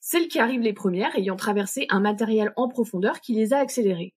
[0.00, 4.14] celles qui arrivent les premières ayant traversé un matériel en profondeur qui les a accélérées.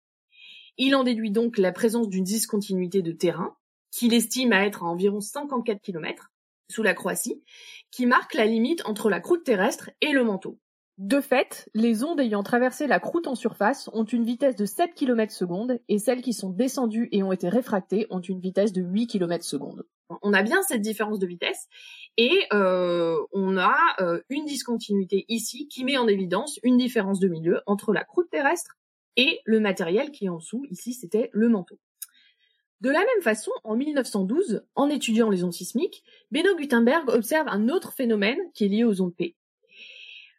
[0.78, 3.54] Il en déduit donc la présence d'une discontinuité de terrain,
[3.92, 6.31] qu'il estime à être à environ 54 km,
[6.72, 7.44] sous la Croatie,
[7.92, 10.58] qui marque la limite entre la croûte terrestre et le manteau.
[10.98, 14.94] De fait, les ondes ayant traversé la croûte en surface ont une vitesse de 7
[14.94, 18.84] km secondes et celles qui sont descendues et ont été réfractées ont une vitesse de
[18.84, 19.84] 8 km secondes.
[20.22, 21.68] On a bien cette différence de vitesse
[22.18, 27.30] et euh, on a euh, une discontinuité ici qui met en évidence une différence de
[27.30, 28.78] milieu entre la croûte terrestre
[29.18, 31.80] et le matériel qui est en dessous, ici c'était le manteau.
[32.82, 37.70] De la même façon, en 1912, en étudiant les ondes sismiques, Beno Gutenberg observe un
[37.70, 39.36] autre phénomène qui est lié aux ondes P.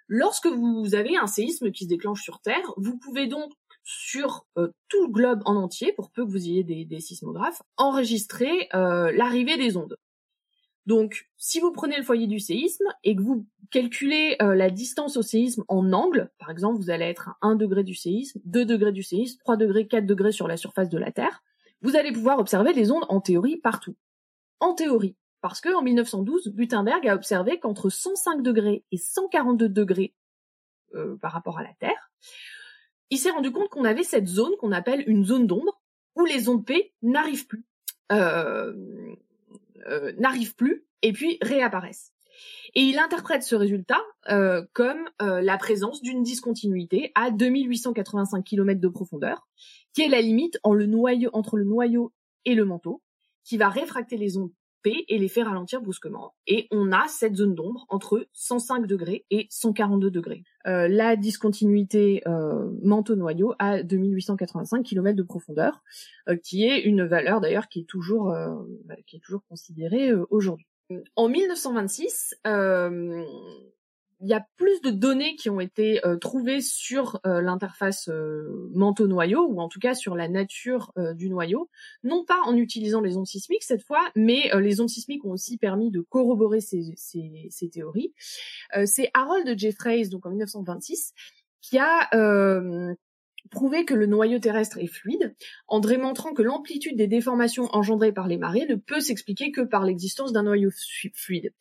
[0.09, 3.53] Lorsque vous avez un séisme qui se déclenche sur Terre, vous pouvez donc
[3.85, 8.69] sur euh, tout le globe en entier, pour peu que vous ayez des, sismographes, enregistrer
[8.75, 9.97] euh, l'arrivée des ondes.
[10.87, 15.17] Donc, si vous prenez le foyer du séisme et que vous calculez euh, la distance
[15.17, 18.65] au séisme en angle, par exemple, vous allez être à 1 degré du séisme, 2
[18.65, 21.45] degrés du séisme, 3 degrés, 4 degrés sur la surface de la Terre,
[21.83, 23.97] vous allez pouvoir observer les ondes en théorie partout.
[24.61, 30.15] En théorie, parce que en 1912, Gutenberg a observé qu'entre 105 degrés et 142 degrés
[30.95, 32.11] euh, par rapport à la Terre,
[33.11, 35.83] il s'est rendu compte qu'on avait cette zone qu'on appelle une zone d'ombre,
[36.15, 37.67] où les ondes P n'arrivent plus.
[38.13, 38.73] Euh,
[39.87, 42.13] euh, n'arrivent plus et puis réapparaissent.
[42.75, 48.81] Et il interprète ce résultat euh, comme euh, la présence d'une discontinuité à 2885 km
[48.81, 49.47] de profondeur,
[49.95, 52.13] qui est la limite entre le noyau
[52.45, 53.03] et le manteau,
[53.45, 54.53] qui va réfracter les ondes
[54.85, 56.35] et les fait ralentir brusquement.
[56.49, 60.43] Et on a cette zone d'ombre entre 105 degrés et 142 degrés.
[60.67, 62.23] Euh, la discontinuité
[62.83, 65.85] manteau-noyau à 2885 km de profondeur,
[66.43, 68.35] qui est une valeur d'ailleurs qui est toujours
[68.85, 70.67] bah, qui est toujours considérée aujourd'hui.
[71.17, 72.35] En 1926,
[74.23, 78.71] il y a plus de données qui ont été euh, trouvées sur euh, l'interface euh,
[78.73, 81.69] manteau-noyau, ou en tout cas sur la nature du noyau,
[82.05, 85.59] non pas en utilisant les ondes sismiques cette fois, mais les ondes sismiques ont aussi
[85.59, 88.15] permis de corroborer ces théories.
[88.85, 91.13] C'est Harold Jeffreys, donc en 1926,
[91.61, 92.09] qui a
[93.53, 95.37] prouver que le noyau terrestre est fluide,
[95.69, 99.85] en démontrant que l'amplitude des déformations engendrées par les marées ne peut s'expliquer que par
[99.85, 100.71] l'existence d'un noyau
[101.15, 101.55] fluide.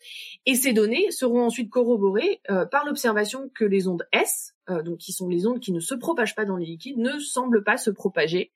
[0.48, 4.98] Et ces données seront ensuite corroborées euh, par l'observation que les ondes S, euh, donc
[4.98, 7.78] qui sont les ondes qui ne se propagent pas dans les liquides, ne semblent pas
[7.78, 8.52] se propager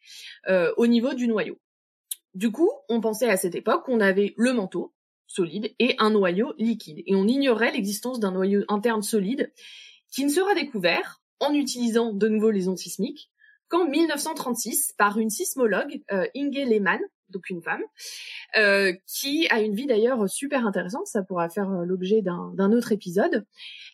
[0.47, 1.59] euh, au niveau du noyau.
[2.33, 4.93] Du coup, on pensait à cette époque qu'on avait le manteau
[5.27, 9.51] solide et un noyau liquide, et on ignorait l'existence d'un noyau interne solide
[10.11, 13.29] qui ne sera découvert en utilisant de nouveau les ondes sismiques
[13.67, 17.81] qu'en 1936 par une sismologue, euh, Inge Lehmann, donc une femme,
[18.57, 22.91] euh, qui a une vie d'ailleurs super intéressante, ça pourra faire euh, l'objet d'un autre
[22.91, 23.45] épisode,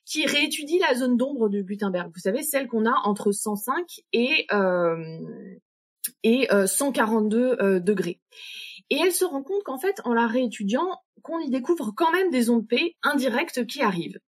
[0.05, 2.11] qui réétudie la zone d'ombre de Gutenberg.
[2.13, 4.47] Vous savez, celle qu'on a entre 105 et,
[6.23, 8.19] et 142 degrés.
[8.91, 12.29] Et elle se rend compte qu'en fait, en la réétudiant, qu'on y découvre quand même
[12.29, 14.19] des ondes P indirectes qui arrivent.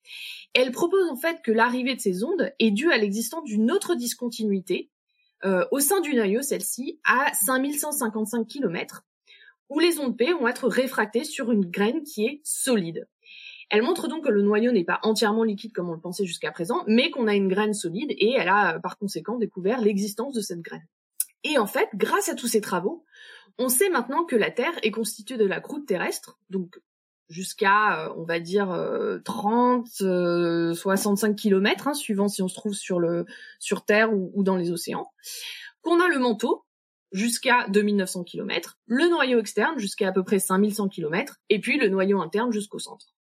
[0.53, 3.93] Elle propose en fait que l'arrivée de ces ondes est due à l'existence d'une autre
[3.93, 4.89] discontinuité
[5.43, 9.03] euh, au sein du noyau, celle-ci, à 5155 km,
[9.69, 13.07] où les ondes P vont être réfractées sur une graine qui est solide.
[13.69, 16.51] Elle montre donc que le noyau n'est pas entièrement liquide comme on le pensait jusqu'à
[16.51, 20.41] présent, mais qu'on a une graine solide et elle a par conséquent découvert l'existence de
[20.41, 20.85] cette graine.
[21.43, 23.03] Et en fait, grâce à tous ces travaux,
[23.57, 26.79] on sait maintenant que la Terre est constituée de la croûte terrestre, donc
[27.29, 28.67] jusqu'à, euh, on va dire,
[29.23, 33.25] 30, euh, 65 euh, km, hein, suivant si on se trouve sur le
[33.59, 35.11] sur Terre ou, dans les océans.
[35.81, 36.63] Qu'on a le manteau,
[37.11, 41.89] jusqu'à 2900 km, le noyau externe jusqu'à à peu près 5100 km, et puis le
[41.89, 43.13] noyau interne jusqu'au centre.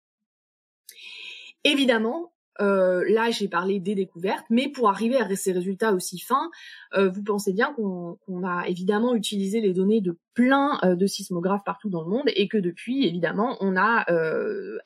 [1.64, 6.50] Évidemment, euh, là, j'ai parlé des découvertes, mais pour arriver à ces résultats aussi fins,
[6.94, 11.64] euh, vous pensez bien qu'on a évidemment utilisé les données de plein euh, de sismographes
[11.64, 14.04] partout dans le monde et que depuis, évidemment, on a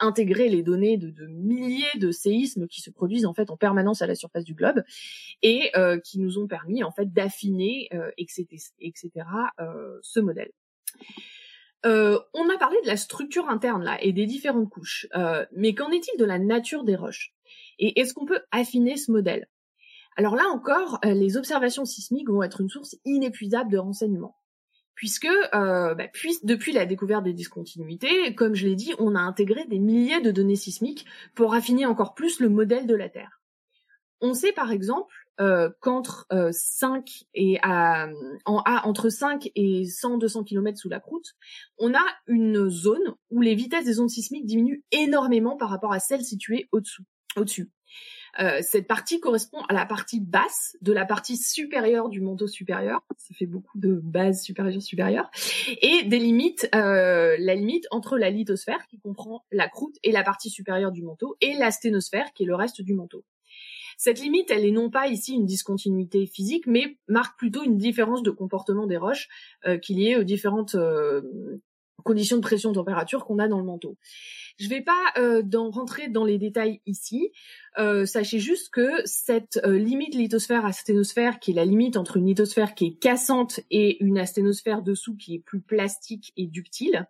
[0.01, 4.07] intégré les données de, milliers de séismes qui se produisent en fait en permanence à
[4.07, 4.83] la surface du globe
[5.43, 5.73] et
[6.05, 8.47] qui nous ont permis en fait d'affiner, etc.,
[8.81, 9.11] etc.,
[10.03, 10.51] ce modèle.
[11.85, 15.07] On a parlé de la structure interne là et des différentes couches,
[15.53, 17.34] mais qu'en est-il de la nature des roches?
[17.79, 19.49] Et est-ce qu'on peut affiner ce modèle?
[20.17, 24.37] Alors là encore, euh, les observations sismiques vont être une source inépuisable de renseignements,
[24.95, 25.95] puisque bah,
[26.43, 30.31] depuis la découverte des discontinuités, comme je l'ai dit, on a intégré des milliers de
[30.31, 33.41] données sismiques pour affiner encore plus le modèle de la Terre.
[34.21, 37.59] On sait par exemple euh, qu'entre 5 euh, et
[38.47, 41.35] entre 5 et 100 200 km sous la croûte,
[41.77, 45.99] on a une zone où les vitesses des ondes sismiques diminuent énormément par rapport à
[45.99, 47.03] celles situées au-dessous,
[47.37, 47.71] au-dessus.
[48.41, 53.05] Euh, cette partie correspond à la partie basse de la partie supérieure du manteau supérieur.
[53.17, 55.31] Ça fait beaucoup de base supérieure supérieure
[55.81, 60.51] et délimite euh, la limite entre la lithosphère qui comprend la croûte et la partie
[60.51, 63.25] supérieure du manteau et la sténosphère qui est le reste du manteau.
[63.97, 68.23] Cette limite, elle est non pas ici une discontinuité physique, mais marque plutôt une différence
[68.23, 69.29] de comportement des roches
[69.67, 71.23] euh, qu'il y ait aux différentes euh,
[72.03, 73.97] conditions de pression-température qu'on a dans le manteau.
[74.57, 77.33] Je ne vais pas euh, rentrer dans les détails ici.
[77.77, 82.27] Euh, sachez juste que cette euh, limite lithosphère asténosphère, qui est la limite entre une
[82.27, 87.09] lithosphère qui est cassante et une asténosphère dessous qui est plus plastique et ductile,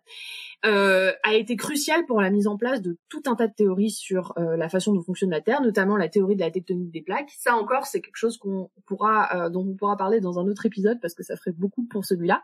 [0.65, 3.91] euh, a été cruciale pour la mise en place de tout un tas de théories
[3.91, 7.03] sur euh, la façon dont fonctionne la Terre, notamment la théorie de la tectonique des
[7.03, 7.31] plaques.
[7.37, 10.99] Ça encore, c'est quelque chose qu'on pourra, dont on pourra parler dans un autre épisode
[10.99, 12.43] parce que ça ferait beaucoup pour celui-là.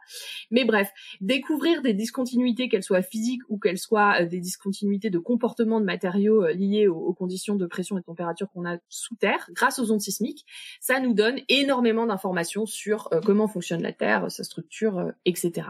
[0.52, 5.80] Mais bref, découvrir des discontinuités, qu'elles soient physiques ou qu'elles soient des discontinuités de comportement
[5.80, 9.80] de matériaux liés aux, conditions de pression et de température qu'on a sous terre grâce
[9.80, 10.46] aux ondes sismiques,
[10.80, 15.68] ça nous donne énormément d'informations sur euh, comment fonctionne la Terre, sa structure, euh, etc.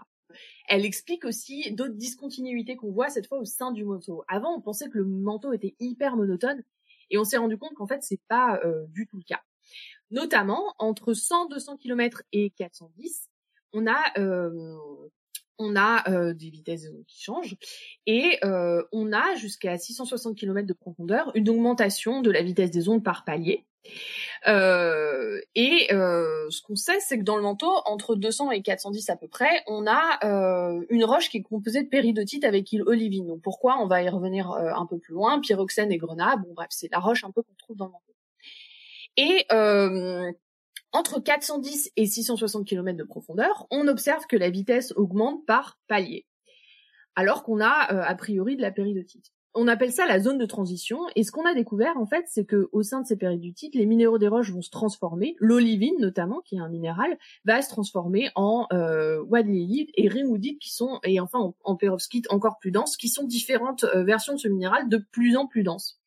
[0.67, 4.23] Elle explique aussi d'autres discontinuités qu'on voit cette fois au sein du manteau.
[4.27, 6.63] Avant, on pensait que le manteau était hyper monotone
[7.09, 9.41] et on s'est rendu compte qu'en fait, c'est pas euh, du tout le cas.
[10.11, 13.29] Notamment, entre 100-200 km et 410,
[13.73, 14.19] on a
[15.61, 17.55] on a euh, des vitesses qui changent
[18.07, 22.89] et euh, on a jusqu'à 660 km de profondeur une augmentation de la vitesse des
[22.89, 23.65] ondes par palier.
[24.47, 29.15] Euh, et ce qu'on sait, c'est que dans le manteau, entre 200 et 410 à
[29.15, 30.19] peu près, on a
[30.89, 33.27] une roche qui est composée de péridotite avec île olivine.
[33.27, 35.39] Donc pourquoi On va y revenir un peu plus loin?
[35.39, 38.13] Pyroxène et grenat, bon bref, c'est la roche un peu qu'on trouve dans le manteau.
[39.17, 39.45] Et
[40.93, 46.25] entre 410 et 660 km de profondeur, on observe que la vitesse augmente par palier,
[47.15, 49.31] alors qu'on a euh, a priori de la péridotite.
[49.53, 52.45] On appelle ça la zone de transition, et ce qu'on a découvert en fait, c'est
[52.45, 55.35] que au sein de ces péridotites, les minéraux des roches vont se transformer.
[55.39, 59.25] L'olivine notamment, qui est un minéral, va se transformer en euh,
[59.97, 63.83] et rémoudite, qui sont et enfin en, en perovskite encore plus denses, qui sont différentes
[63.83, 65.99] euh, versions de ce minéral de plus en plus denses.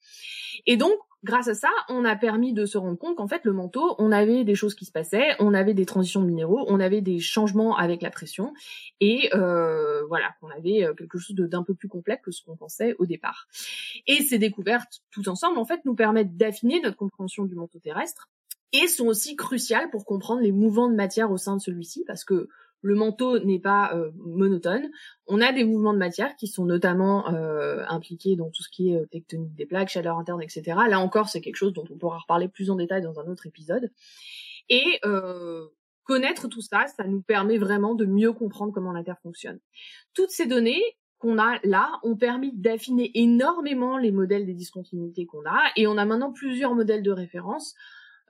[0.67, 0.95] Et donc
[1.25, 4.13] grâce à ça, on a permis de se rendre compte qu'en fait, le manteau, on
[4.13, 7.77] avait des choses qui se passaient, on avait des transitions minéraux, on avait des changements
[7.77, 8.53] avec la pression,
[9.01, 12.57] et euh, voilà, qu'on avait euh, quelque chose d'un peu plus complexe que ce qu'on
[12.57, 13.49] pensait au départ.
[14.07, 18.29] Et ces découvertes, tout ensemble, en fait, nous permettent d'affiner notre compréhension du manteau terrestre,
[18.73, 22.25] et sont aussi cruciales pour comprendre les mouvements de matière au sein de celui-ci, parce
[22.25, 22.49] que
[22.85, 24.91] le manteau n'est pas euh, monotone.
[25.27, 28.91] On a des mouvements de matière qui sont notamment euh, impliqués dans tout ce qui
[28.91, 30.77] est euh, tectonique des plaques, chaleur interne, etc.
[30.89, 33.47] Là encore, c'est quelque chose dont on pourra reparler plus en détail dans un autre
[33.47, 33.91] épisode.
[34.69, 35.01] Et
[36.05, 39.59] connaître tout ça, ça nous permet vraiment de mieux comprendre comment la Terre fonctionne.
[40.15, 40.83] Toutes ces données
[41.19, 45.97] qu'on a là ont permis d'affiner énormément les modèles des discontinuités qu'on a, et on
[45.97, 47.75] a maintenant plusieurs modèles de référence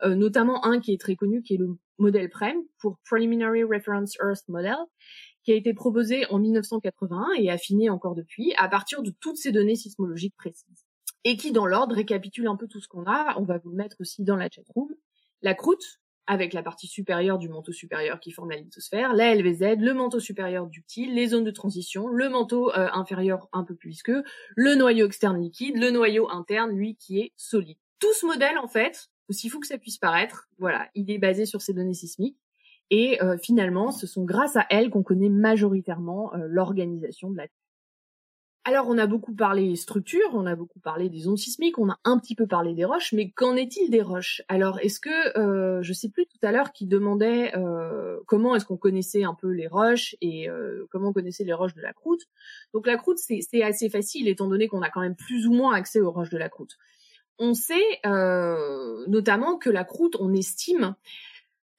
[0.03, 4.17] euh, notamment un qui est très connu, qui est le modèle PREM, pour Preliminary Reference
[4.21, 4.77] Earth Model,
[5.45, 9.53] qui a été proposé en 1981 et affiné encore depuis, à partir de toutes ces
[9.53, 10.87] données sismologiques précises.
[11.25, 13.39] Et qui, dans l'ordre, récapitule un peu tout ce qu'on a.
[13.39, 14.89] On va vous le mettre aussi dans la chatroom.
[15.43, 19.77] La croûte, avec la partie supérieure du manteau supérieur qui forme la lithosphère, la LVZ,
[19.79, 23.91] le manteau supérieur ductile, les zones de transition, le manteau euh, inférieur un peu plus
[23.91, 24.23] visqueux,
[24.57, 27.77] le noyau externe liquide, le noyau interne, lui, qui est solide.
[27.99, 31.47] Tout ce modèle, en fait, aussi fou que ça puisse paraître, voilà, il est basé
[31.47, 32.39] sur ces données sismiques.
[32.91, 37.45] Et euh, finalement, ce sont grâce à elles qu'on connaît majoritairement euh, l'organisation de la
[37.45, 37.57] Terre.
[38.67, 41.99] alors, on a beaucoup parlé structure, on a beaucoup parlé des ondes sismiques, on a
[42.05, 44.43] un petit peu parlé des roches, mais qu'en est-il des roches?
[44.49, 48.67] Alors, est-ce que, euh, je sais plus tout à l'heure qui demandait euh, comment est-ce
[48.67, 50.49] qu'on connaissait un peu les roches et
[50.91, 52.23] comment on connaissait les roches de la croûte?
[52.75, 55.75] Donc, la croûte, c'est assez facile étant donné qu'on a quand même plus ou moins
[55.75, 56.77] accès aux roches de la croûte.
[57.39, 60.95] On sait euh, notamment que la croûte, on estime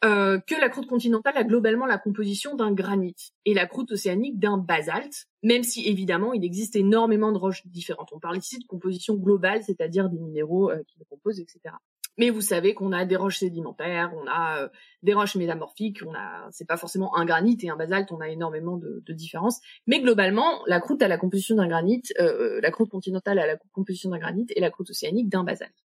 [0.03, 3.15] euh, que la croûte continentale a globalement la composition d'un granit
[3.45, 8.09] et la croûte océanique d'un basalte, même si évidemment il existe énormément de roches différentes.
[8.11, 11.75] On parle ici de composition globale, c'est-à-dire des minéraux euh, qui le composent, etc.
[12.17, 14.69] Mais vous savez qu'on a des roches sédimentaires, on a euh,
[15.03, 18.29] des roches métamorphiques, on a, c'est pas forcément un granit et un basalte, on a
[18.29, 19.59] énormément de, différences.
[19.87, 24.09] Mais globalement, la croûte a la composition d'un granit, la croûte continentale a la composition
[24.09, 25.85] d'un granit et la croûte océanique d'un basalte.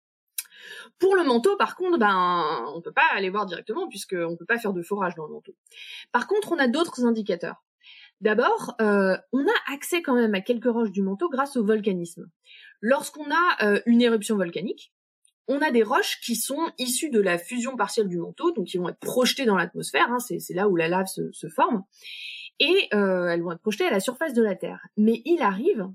[0.98, 4.58] Pour le manteau, par contre, ben, on peut pas aller voir directement puisqu'on peut pas
[4.58, 5.54] faire de forage dans le manteau.
[6.12, 7.64] Par contre, on a d'autres indicateurs.
[8.20, 12.30] D'abord, euh, on a accès quand même à quelques roches du manteau grâce au volcanisme.
[12.80, 14.92] Lorsqu'on a euh, une éruption volcanique,
[15.48, 18.78] on a des roches qui sont issues de la fusion partielle du manteau, donc qui
[18.78, 21.84] vont être projetées dans l'atmosphère, hein, c'est là où la lave se, forme,
[22.60, 24.86] et euh, elles vont être projetées à la surface de la Terre.
[24.96, 25.88] Mais il arrive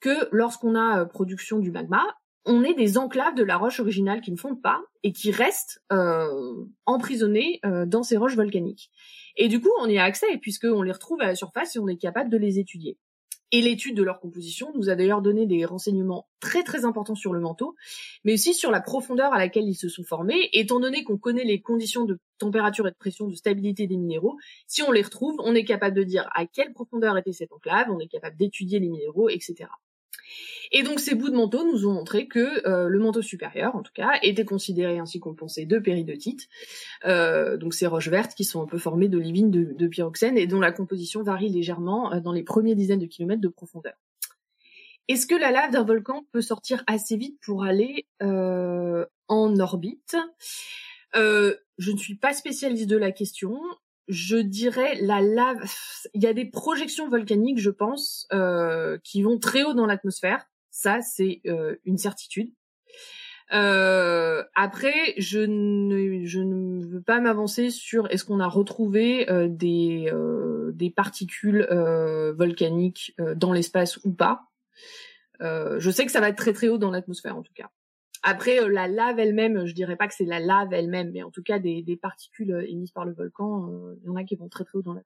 [0.00, 2.04] que lorsqu'on a production du magma,
[2.44, 5.82] on est des enclaves de la roche originale qui ne fondent pas et qui restent
[5.92, 8.90] euh, emprisonnées euh, dans ces roches volcaniques.
[9.36, 11.88] Et du coup, on y a accès puisqu'on les retrouve à la surface et on
[11.88, 12.98] est capable de les étudier.
[13.50, 17.32] Et l'étude de leur composition nous a d'ailleurs donné des renseignements très très importants sur
[17.32, 17.74] le manteau,
[18.24, 21.44] mais aussi sur la profondeur à laquelle ils se sont formés, étant donné qu'on connaît
[21.44, 24.36] les conditions de température et de pression, de stabilité des minéraux.
[24.66, 27.90] Si on les retrouve, on est capable de dire à quelle profondeur était cette enclave,
[27.90, 29.68] on est capable d'étudier les minéraux, etc.
[30.72, 33.82] Et donc ces bouts de manteau nous ont montré que euh, le manteau supérieur, en
[33.82, 36.48] tout cas, était considéré ainsi qu'on pensait de péridotite,
[37.04, 40.46] euh, donc ces roches vertes qui sont un peu formées d'olivine, de, de, pyroxène et
[40.46, 43.94] dont la composition varie légèrement euh, dans les premiers dizaines de kilomètres de profondeur.
[45.08, 50.16] Est-ce que la lave d'un volcan peut sortir assez vite pour aller en orbite?
[51.14, 53.58] Je ne suis pas spécialiste de la question
[54.08, 55.62] je dirais la lave.
[56.14, 60.46] Il y a des projections volcaniques, je pense, euh, qui vont très haut dans l'atmosphère.
[60.70, 62.50] Ça, c'est euh, une certitude.
[63.52, 70.12] Euh, après, je ne, je ne veux pas m'avancer sur est-ce qu'on a retrouvé des,
[70.72, 71.66] des particules
[72.36, 74.42] volcaniques dans l'espace ou pas.
[75.40, 77.70] je sais que ça va être très très haut dans l'atmosphère en tout cas.
[78.22, 81.30] Après, euh, la lave elle-même, je dirais pas que c'est la lave elle-même, mais en
[81.30, 84.36] tout cas des, particules euh, émises par le volcan, euh, il y en a qui
[84.36, 85.02] vont très très haut dans la.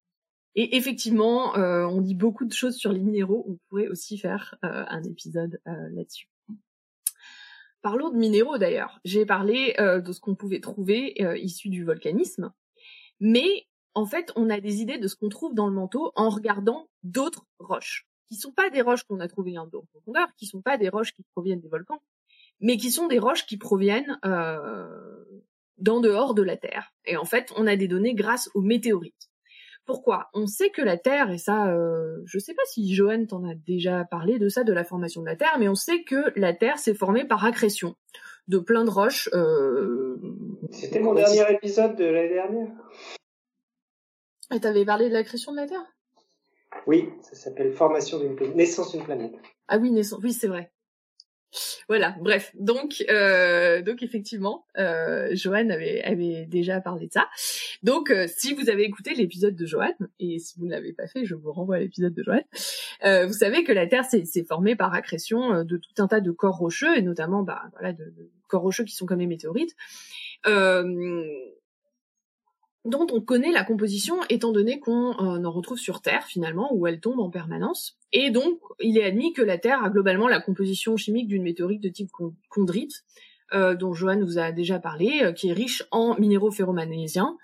[0.54, 3.46] Et effectivement, on dit beaucoup de choses sur les minéraux.
[3.48, 6.28] On pourrait aussi faire un épisode là-dessus.
[7.80, 9.00] Parlons de minéraux d'ailleurs.
[9.06, 12.52] J'ai parlé de ce qu'on pouvait trouver issu du volcanisme,
[13.18, 16.28] mais en fait, on a des idées de ce qu'on trouve dans le manteau en
[16.28, 20.60] regardant d'autres roches, qui sont pas des roches qu'on a trouvées en profondeur, qui sont
[20.60, 22.02] pas des roches qui proviennent des volcans,
[22.62, 24.86] mais qui sont des roches qui proviennent euh,
[25.78, 26.94] d'en dehors de la Terre.
[27.04, 29.28] Et en fait, on a des données grâce aux météorites.
[29.84, 30.28] Pourquoi?
[30.32, 33.44] On sait que la Terre, et ça, euh, je ne sais pas si Johan t'en
[33.44, 36.32] a déjà parlé de ça, de la formation de la Terre, mais on sait que
[36.38, 37.96] la Terre s'est formée par accrétion
[38.46, 39.28] de plein de roches.
[39.32, 40.16] Euh...
[40.70, 42.68] C'était mon dernier épisode de l'année dernière.
[44.54, 45.84] Et t'avais parlé de l'accrétion de la Terre?
[46.86, 49.34] Oui, ça s'appelle formation d'une naissance d'une planète.
[49.66, 50.20] Ah oui, naissance.
[50.22, 50.70] Oui, c'est vrai
[51.88, 52.52] voilà, bref.
[52.58, 57.28] Donc, euh, donc effectivement, euh, Johan avait, avait déjà parlé de ça.
[57.82, 61.06] Donc, euh, si vous avez écouté l'épisode de Johan, et si vous ne l'avez pas
[61.06, 62.42] fait, je vous renvoie à l'épisode de Johan,
[63.04, 66.20] euh, vous savez que la Terre s'est formée par accrétion euh, de tout un tas
[66.20, 69.26] de corps rocheux, et notamment, bah, voilà, de, de corps rocheux qui sont comme les
[69.26, 69.74] météorites.
[70.46, 71.32] Euh,
[72.84, 76.86] dont on connaît la composition étant donné qu'on euh, en retrouve sur Terre finalement où
[76.86, 77.96] elle tombe en permanence.
[78.12, 81.82] Et donc il est admis que la Terre a globalement la composition chimique d'une météorite
[81.82, 82.10] de type
[82.48, 83.04] chondrite,
[83.54, 87.36] euh, dont Johan vous a déjà parlé, euh, qui est riche en minéraux ferromagnésiens.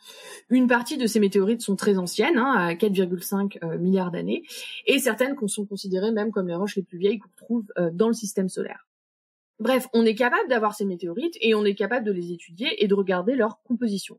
[0.51, 4.43] Une partie de ces météorites sont très anciennes, hein, à 4,5 milliards d'années,
[4.87, 8.15] et certaines sont considérées même comme les roches les plus vieilles qu'on trouve dans le
[8.15, 8.87] système solaire.
[9.61, 12.87] Bref, on est capable d'avoir ces météorites et on est capable de les étudier et
[12.87, 14.19] de regarder leur composition.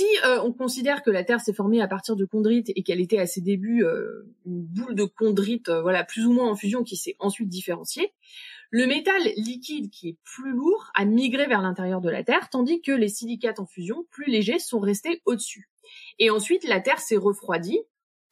[0.00, 3.02] Si euh, on considère que la Terre s'est formée à partir de chondrites et qu'elle
[3.02, 6.56] était à ses débuts euh, une boule de chondrites, euh, voilà, plus ou moins en
[6.56, 8.14] fusion, qui s'est ensuite différenciée,
[8.70, 12.80] le métal liquide qui est plus lourd a migré vers l'intérieur de la Terre, tandis
[12.80, 15.68] que les silicates en fusion, plus légers, sont restés au-dessus.
[16.18, 17.80] Et ensuite, la Terre s'est refroidie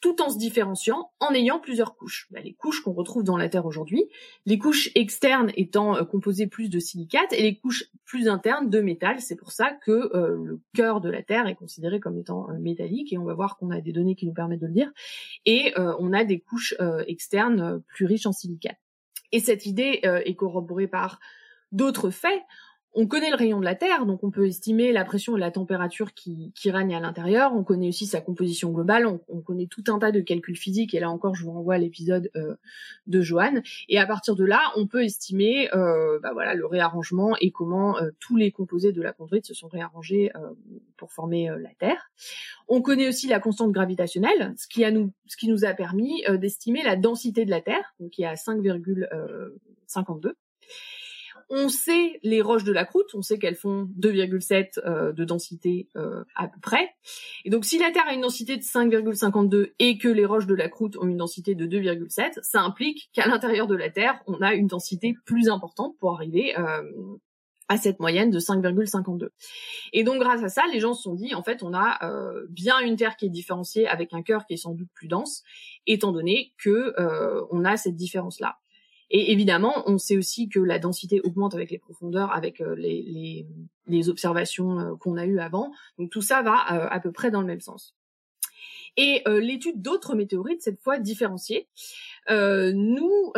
[0.00, 2.28] tout en se différenciant en ayant plusieurs couches.
[2.30, 4.04] Bah, les couches qu'on retrouve dans la Terre aujourd'hui,
[4.46, 8.80] les couches externes étant euh, composées plus de silicates et les couches plus internes de
[8.80, 9.20] métal.
[9.20, 12.58] C'est pour ça que euh, le cœur de la Terre est considéré comme étant euh,
[12.58, 14.92] métallique et on va voir qu'on a des données qui nous permettent de le dire.
[15.46, 16.74] Et on a des couches
[17.06, 18.78] externes plus riches en silicates.
[19.32, 21.18] Et cette idée est corroborée par
[21.72, 22.42] d'autres faits
[22.94, 25.50] on connaît le rayon de la Terre, donc on peut estimer la pression et la
[25.50, 27.54] température qui, qui règnent à l'intérieur.
[27.54, 29.06] On connaît aussi sa composition globale.
[29.06, 30.94] On, connaît tout un tas de calculs physiques.
[30.94, 32.56] Et là encore, je vous renvoie à l'épisode euh,
[33.06, 33.62] de Joanne.
[33.88, 37.98] Et à partir de là, on peut estimer, euh, bah voilà, le réarrangement et comment
[37.98, 40.32] euh, tous les composés de la chondrite se sont réarrangés
[40.96, 42.10] pour former la Terre.
[42.66, 46.24] On connaît aussi la constante gravitationnelle, ce qui, a nous, ce qui nous a permis
[46.38, 50.32] d'estimer la densité de la Terre, donc qui est à 5,52
[51.50, 55.88] on sait les roches de la croûte, on sait qu'elles font 2,7 euh, de densité
[55.96, 56.90] euh, à peu près.
[57.44, 60.54] Et donc si la Terre a une densité de 5,52 et que les roches de
[60.54, 64.40] la croûte ont une densité de 2,7, ça implique qu'à l'intérieur de la Terre, on
[64.42, 66.82] a une densité plus importante pour arriver euh,
[67.68, 69.28] à cette moyenne de 5,52.
[69.92, 71.98] Et donc grâce à ça, les gens se sont dit, en fait, on a
[72.48, 75.42] bien une Terre qui est différenciée avec un cœur qui est sans doute plus dense,
[75.86, 76.94] étant donné que
[77.50, 78.56] on a cette différence-là.
[79.10, 83.46] Et évidemment, on sait aussi que la densité augmente avec les profondeurs, avec euh, les,
[83.86, 85.72] les, observations euh, qu'on a eues avant.
[85.98, 87.94] Donc tout ça va euh, à peu près dans le même sens.
[88.96, 91.68] Et l'étude d'autres météorites, cette fois différenciées,
[92.28, 93.32] nous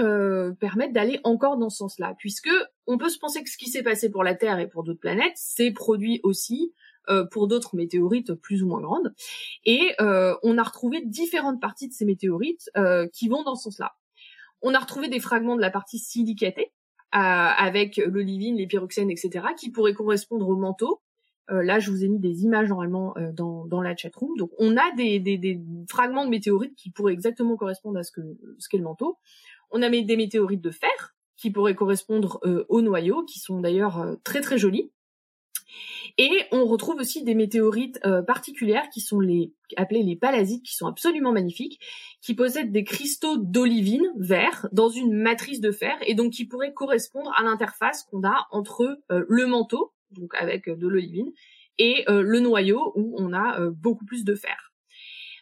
[0.58, 2.48] permettent d'aller encore dans ce sens-là, puisque
[2.86, 5.00] on peut se penser que ce qui s'est passé pour la Terre et pour d'autres
[5.00, 6.72] planètes s'est produit aussi
[7.30, 9.12] pour d'autres météorites plus ou moins grandes.
[9.66, 12.70] Et on a retrouvé différentes parties de ces météorites
[13.12, 13.92] qui vont dans ce sens-là.
[14.62, 16.72] On a retrouvé des fragments de la partie silicatée
[17.14, 21.00] euh, avec l'olivine, les pyroxènes, etc., qui pourraient correspondre au manteau.
[21.50, 24.36] Euh, là, je vous ai mis des images normalement euh, dans, dans la chatroom.
[24.36, 28.12] Donc, on a des, des, des, fragments de météorites qui pourraient exactement correspondre à ce
[28.12, 28.20] que
[28.58, 29.18] ce qu'est le manteau.
[29.72, 32.38] On a des météorites de fer qui pourraient correspondre
[32.68, 34.92] au noyau, qui sont d'ailleurs très très jolis.
[36.18, 40.74] Et on retrouve aussi des météorites euh, particulières qui sont les appelées les palasites, qui
[40.74, 41.80] sont absolument magnifiques,
[42.20, 46.72] qui possèdent des cristaux d'olivine vert dans une matrice de fer, et donc qui pourraient
[46.72, 51.32] correspondre à l'interface qu'on a entre euh, le manteau, donc avec euh, de l'olivine,
[51.78, 54.74] et le noyau où on a beaucoup plus de fer.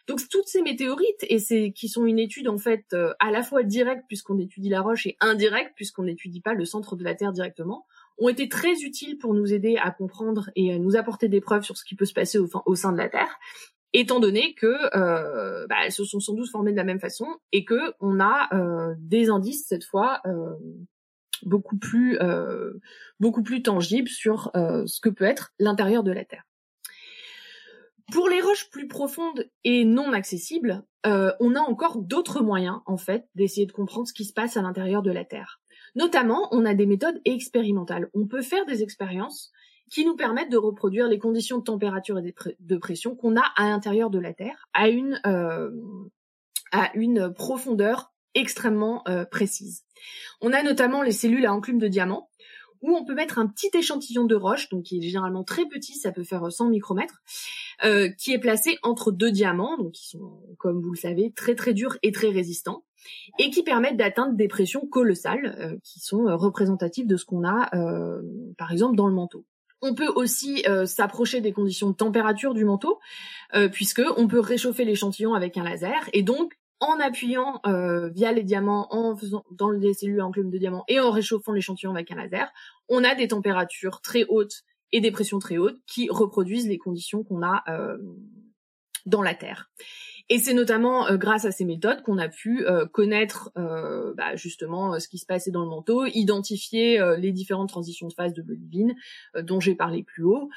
[0.07, 3.63] Donc toutes ces météorites et c'est qui sont une étude en fait à la fois
[3.63, 7.33] directe puisqu'on étudie la roche et indirecte puisqu'on n'étudie pas le centre de la Terre
[7.33, 7.85] directement,
[8.19, 11.63] ont été très utiles pour nous aider à comprendre et à nous apporter des preuves
[11.63, 13.39] sur ce qui peut se passer au, sein de la Terre,
[13.93, 17.27] étant donné que euh, bah, elles se sont sans doute formées de la même façon
[17.51, 20.53] et que on a euh, des indices cette fois euh,
[21.43, 22.79] beaucoup plus euh,
[23.19, 26.43] beaucoup plus tangibles sur euh, ce que peut être l'intérieur de la Terre.
[28.11, 32.97] Pour les roches plus profondes et non accessibles, euh, on a encore d'autres moyens en
[32.97, 35.61] fait d'essayer de comprendre ce qui se passe à l'intérieur de la Terre.
[35.95, 38.09] Notamment, on a des méthodes expérimentales.
[38.13, 39.51] On peut faire des expériences
[39.89, 43.69] qui nous permettent de reproduire les conditions de température et de pression qu'on a à
[43.69, 45.71] l'intérieur de la Terre à une, euh,
[46.71, 49.83] à une profondeur extrêmement euh, précise.
[50.41, 52.28] On a notamment les cellules à enclume de diamant,
[52.81, 55.93] où on peut mettre un petit échantillon de roche, donc qui est généralement très petit,
[55.95, 57.21] ça peut faire 100 micromètres,
[57.83, 61.55] euh, qui est placé entre deux diamants, donc qui sont, comme vous le savez, très
[61.55, 62.83] très durs et très résistants
[63.37, 67.45] et qui permettent d'atteindre des pressions colossales euh, qui sont euh, représentatives de ce qu'on
[67.45, 68.21] a, euh,
[68.57, 69.45] par exemple, dans le manteau.
[69.81, 72.99] On peut aussi s'approcher des conditions de température du manteau,
[73.71, 77.61] puisque on peut réchauffer l'échantillon avec un laser, et donc en appuyant
[78.13, 81.51] via les diamants, en faisant dans les cellules en plume de diamant et en réchauffant
[81.51, 82.49] l'échantillon avec un laser,
[82.87, 87.23] on a des températures très hautes et des pressions très hautes qui reproduisent les conditions
[87.23, 87.63] qu'on a
[89.05, 89.69] dans la Terre.
[90.31, 94.35] Et c'est notamment euh, grâce à ces méthodes qu'on a pu euh, connaître euh, bah,
[94.35, 98.43] justement ce qui se passait dans le manteau, identifier les différentes transitions de phase de
[98.43, 98.95] l'olivine
[99.41, 100.49] dont j'ai parlé plus haut,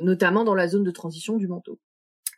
[0.00, 1.80] notamment dans la zone de transition du manteau.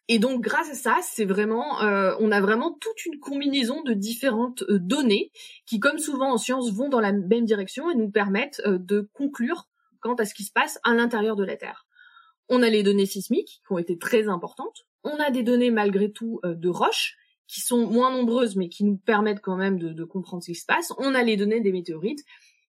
[0.09, 4.63] Et donc grâce à ça, c'est vraiment, on a vraiment toute une combinaison de différentes
[4.69, 5.33] données
[5.65, 9.67] qui, comme souvent en sciences, vont dans la même direction et nous permettent de conclure
[10.01, 11.87] quant à ce qui se passe à l'intérieur de la Terre.
[12.49, 14.87] On a les données sismiques qui ont été très importantes.
[15.03, 18.85] On a des données malgré tout euh, de roches qui sont moins nombreuses mais qui
[18.85, 20.93] nous permettent quand même de, comprendre ce qui se passe.
[20.99, 22.25] On a les données des météorites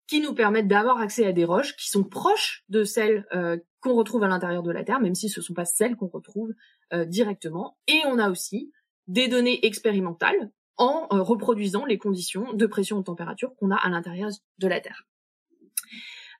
[0.07, 3.93] qui nous permettent d'avoir accès à des roches qui sont proches de celles euh, qu'on
[3.93, 6.51] retrouve à l'intérieur de la Terre, même si ce ne sont pas celles qu'on retrouve
[6.93, 7.77] euh, directement.
[7.87, 8.71] Et on a aussi
[9.07, 13.89] des données expérimentales en reproduisant les conditions de pression et de température qu'on a à
[13.89, 15.05] l'intérieur de la Terre.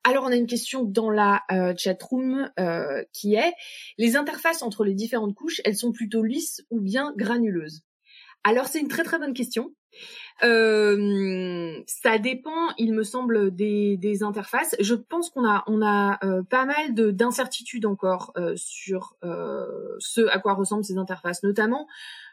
[0.03, 3.53] Alors, on a une question dans la euh, chat room euh, qui est
[3.99, 7.83] les interfaces entre les différentes couches, elles sont plutôt lisses ou bien granuleuses?
[8.43, 9.73] Alors c'est une très très bonne question.
[10.43, 14.75] Euh, ça dépend, il me semble, des, interfaces.
[14.79, 19.15] Je pense qu'on a on a euh, pas mal de d'incertitudes encore euh, sur
[19.99, 21.43] ce à quoi ressemblent ces interfaces.
[21.43, 21.87] Notamment,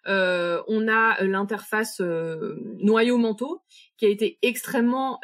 [0.07, 3.63] on a l'interface noyau manteau
[3.97, 5.21] qui a été extrêmement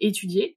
[0.00, 0.56] étudiée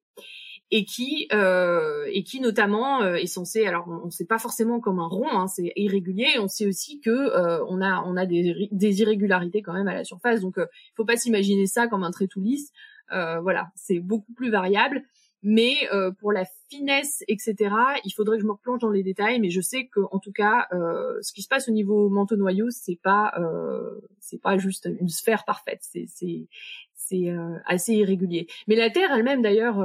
[0.76, 4.82] et qui euh, et qui notamment euh, est censé alors on ne sait pas forcément
[4.82, 8.26] comme un rond hein, c'est irrégulier on sait aussi que euh, on a on a
[8.26, 12.04] des, irrégularités quand même à la surface donc euh, il faut pas s'imaginer ça comme
[12.04, 12.74] un trait tout lisse
[13.14, 15.04] euh, voilà c'est beaucoup plus variable
[15.44, 17.74] mais euh, pour la finesse etc
[18.04, 20.34] il faudrait que je me replonge dans les détails mais je sais que en tout
[20.34, 20.68] cas
[21.22, 23.34] ce qui se passe au niveau manteau noyau c'est pas
[24.20, 26.48] c'est pas juste une sphère parfaite c'est c'est
[26.98, 27.32] c'est
[27.68, 28.48] assez irrégulier.
[28.68, 29.78] Mais la Terre elle-même d'ailleurs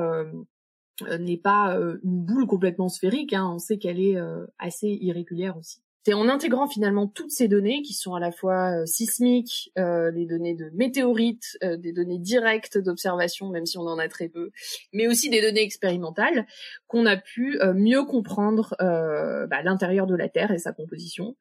[1.19, 3.33] n'est pas euh, une boule complètement sphérique.
[3.33, 3.51] Hein.
[3.55, 5.81] On sait qu'elle est euh, assez irrégulière aussi.
[6.07, 10.55] C'est en intégrant finalement toutes ces données qui sont à la fois sismiques, les données
[10.55, 14.51] de météorites, des données directes d'observation, même si on en a très peu,
[14.95, 16.47] mais aussi des données expérimentales,
[16.87, 21.37] qu'on a pu mieux comprendre bah, l'intérieur de la Terre et sa composition.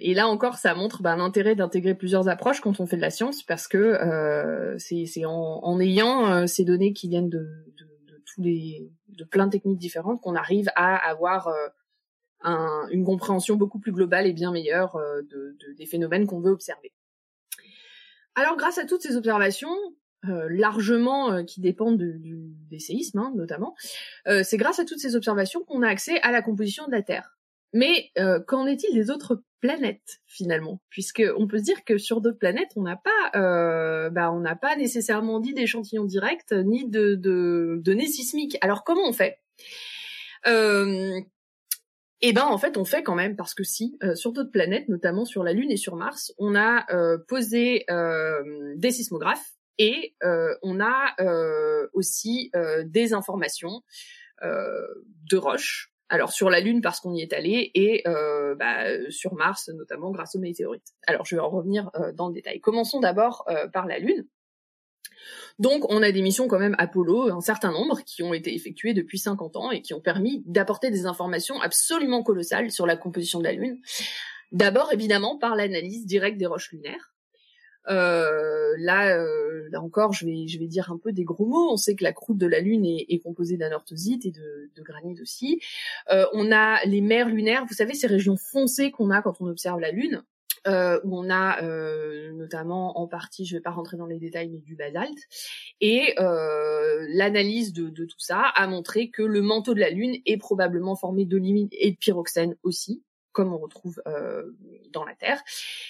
[0.00, 3.10] et là encore, ça montre bah, l'intérêt d'intégrer plusieurs approches quand on fait de la
[3.10, 7.46] science, parce que c'est en, en, ayant ces données qui viennent de
[8.40, 11.68] de plein de techniques différentes qu'on arrive à avoir euh,
[12.42, 16.40] un, une compréhension beaucoup plus globale et bien meilleure euh, de, de, des phénomènes qu'on
[16.40, 16.92] veut observer.
[18.34, 19.74] Alors grâce à toutes ces observations,
[20.26, 23.74] euh, largement qui dépendent des séismes hein, notamment,
[24.42, 27.38] c'est grâce à toutes ces observations qu'on a accès à la composition de la Terre.
[27.72, 28.10] Mais
[28.46, 32.70] qu'en est-il des autres planètes finalement Puisque on peut se dire que sur d'autres planètes,
[32.76, 37.78] on n'a pas, euh, bah, on n'a pas nécessairement dit d'échantillons directs ni de, de
[37.80, 38.58] données sismiques.
[38.60, 39.38] Alors comment on fait?
[40.46, 41.20] Euh,
[42.22, 44.88] Eh ben en fait, on fait quand même parce que si euh, sur d'autres planètes,
[44.88, 48.42] notamment sur la Lune et sur Mars, on a euh, posé euh,
[48.76, 50.14] des sismographes et
[50.62, 51.16] on a
[51.94, 52.52] aussi
[52.84, 53.80] des informations
[54.42, 59.34] de roches alors sur la Lune parce qu'on y est allé et euh, bah, sur
[59.34, 60.88] Mars notamment grâce aux météorites.
[61.06, 62.60] Alors je vais en revenir euh, dans le détail.
[62.60, 64.26] Commençons d'abord euh, par la Lune.
[65.58, 68.92] Donc on a des missions quand même Apollo, un certain nombre, qui ont été effectuées
[68.92, 73.38] depuis 50 ans et qui ont permis d'apporter des informations absolument colossales sur la composition
[73.38, 73.78] de la Lune.
[74.52, 77.14] D'abord évidemment par l'analyse directe des roches lunaires.
[77.88, 81.72] Euh, là, euh, là encore, je vais, je vais dire un peu des gros mots.
[81.72, 84.82] On sait que la croûte de la Lune est, est composée d'anorthosite et de, de,
[84.82, 85.60] granit aussi.
[86.10, 89.46] Euh, on a les mers lunaires, vous savez, ces régions foncées qu'on a quand on
[89.46, 90.22] observe la Lune.
[90.66, 94.50] Euh, où on a euh, notamment en partie, je vais pas rentrer dans les détails,
[94.50, 95.16] mais du basalte.
[95.80, 100.36] Et l'analyse de, de, tout ça a montré que le manteau de la Lune est
[100.36, 101.38] probablement formé de
[101.72, 103.02] et de pyroxène aussi
[103.32, 104.44] comme on retrouve euh,
[104.92, 105.40] dans la Terre,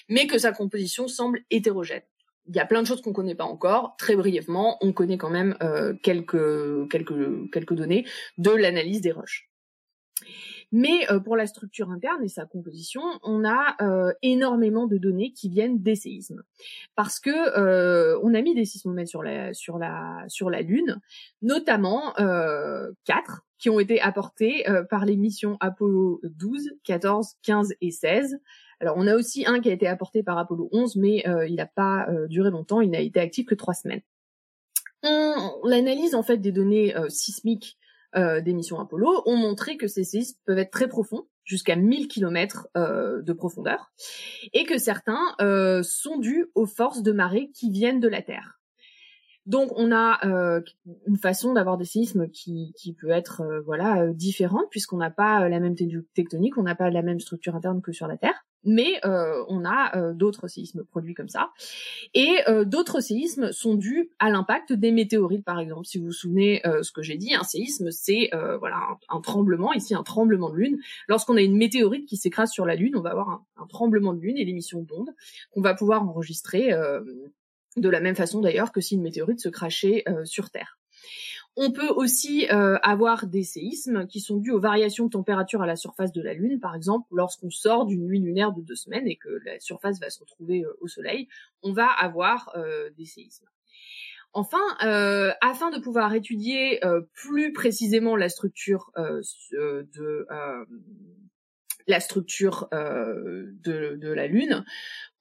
[0.09, 2.03] mais que sa composition semble hétérogène.
[2.47, 3.95] Il y a plein de choses qu'on connaît pas encore.
[3.97, 8.05] Très brièvement, on connaît quand même euh, quelques quelques quelques données
[8.37, 9.49] de l'analyse des roches.
[10.73, 13.75] Mais euh, pour la structure interne et sa composition, on a
[14.21, 16.43] énormément de données qui viennent des séismes,
[16.95, 20.99] parce que on a mis des sismomètres sur la sur la sur la Lune,
[21.41, 22.13] notamment
[23.05, 28.39] quatre qui ont été apportés par les missions Apollo 12, 14, 15 et 16.
[28.79, 31.67] Alors on a aussi un qui a été apporté par Apollo 11, mais il n'a
[31.67, 34.01] pas duré longtemps, il n'a été actif que trois semaines.
[35.03, 37.77] L'analyse en fait des données sismiques
[38.15, 42.07] euh, des missions Apollo ont montré que ces séismes peuvent être très profonds, jusqu'à 1000
[42.09, 43.91] km euh, de profondeur,
[44.53, 48.60] et que certains euh, sont dus aux forces de marée qui viennent de la Terre.
[49.47, 50.61] Donc on a euh,
[51.07, 55.09] une façon d'avoir des séismes qui, qui peut être euh, voilà euh, différente puisqu'on n'a
[55.09, 55.75] pas la même
[56.13, 60.13] tectonique, on n'a pas la même structure interne que sur la Terre, mais on a
[60.13, 61.49] d'autres séismes produits comme ça.
[62.13, 62.29] Et
[62.65, 65.85] d'autres séismes sont dus à l'impact des météorites par exemple.
[65.85, 68.29] Si vous vous souvenez ce que j'ai dit, un séisme c'est
[68.59, 68.79] voilà
[69.09, 70.79] un, tremblement, ici un tremblement de lune.
[71.07, 74.13] Lorsqu'on a une météorite qui s'écrase sur la lune, on va avoir un, un tremblement
[74.13, 75.09] de lune et l'émission d'ondes
[75.51, 76.71] qu'on va pouvoir enregistrer
[77.77, 80.77] de la même façon d'ailleurs que si une météorite se crachait euh, sur Terre.
[81.57, 85.67] On peut aussi euh, avoir des séismes qui sont dus aux variations de température à
[85.67, 89.07] la surface de la Lune, par exemple lorsqu'on sort d'une nuit lunaire de deux semaines
[89.07, 91.27] et que la surface va se retrouver euh, au Soleil,
[91.61, 92.55] on va avoir
[92.97, 93.47] des séismes.
[94.33, 94.63] Enfin,
[95.41, 96.79] afin de pouvoir étudier
[97.13, 100.25] plus précisément la structure de
[101.87, 104.63] la structure de, de, la Lune,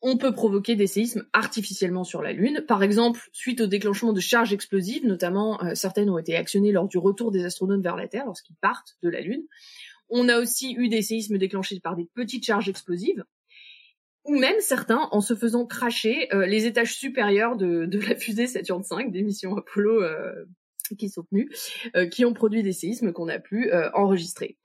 [0.02, 2.64] on peut provoquer des séismes artificiellement sur la Lune.
[2.66, 6.88] Par exemple, suite au déclenchement de charges explosives, notamment euh, certaines ont été actionnées lors
[6.88, 9.42] du retour des astronautes vers la Terre lorsqu'ils partent de la Lune.
[10.08, 13.24] On a aussi eu des séismes déclenchés par des petites charges explosives.
[14.24, 18.82] ou même certains en se faisant cracher les étages supérieurs de, de la fusée Saturn
[18.82, 20.02] V des missions Apollo
[20.94, 21.48] qui sont venus,
[21.96, 24.56] euh, qui ont produit des séismes qu'on a pu euh, enregistrer.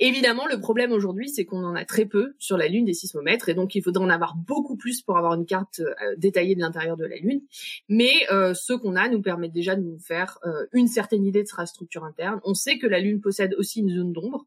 [0.00, 3.48] Évidemment, le problème aujourd'hui, c'est qu'on en a très peu sur la Lune des sismomètres,
[3.48, 6.60] et donc il faudrait en avoir beaucoup plus pour avoir une carte euh, détaillée de
[6.60, 7.42] l'intérieur de la Lune.
[7.88, 8.12] Mais
[8.54, 10.38] ceux qu'on a nous permettent déjà de nous faire
[10.72, 12.40] une certaine idée de sa structure interne.
[12.44, 14.46] On sait que la Lune possède aussi une zone d'ombre.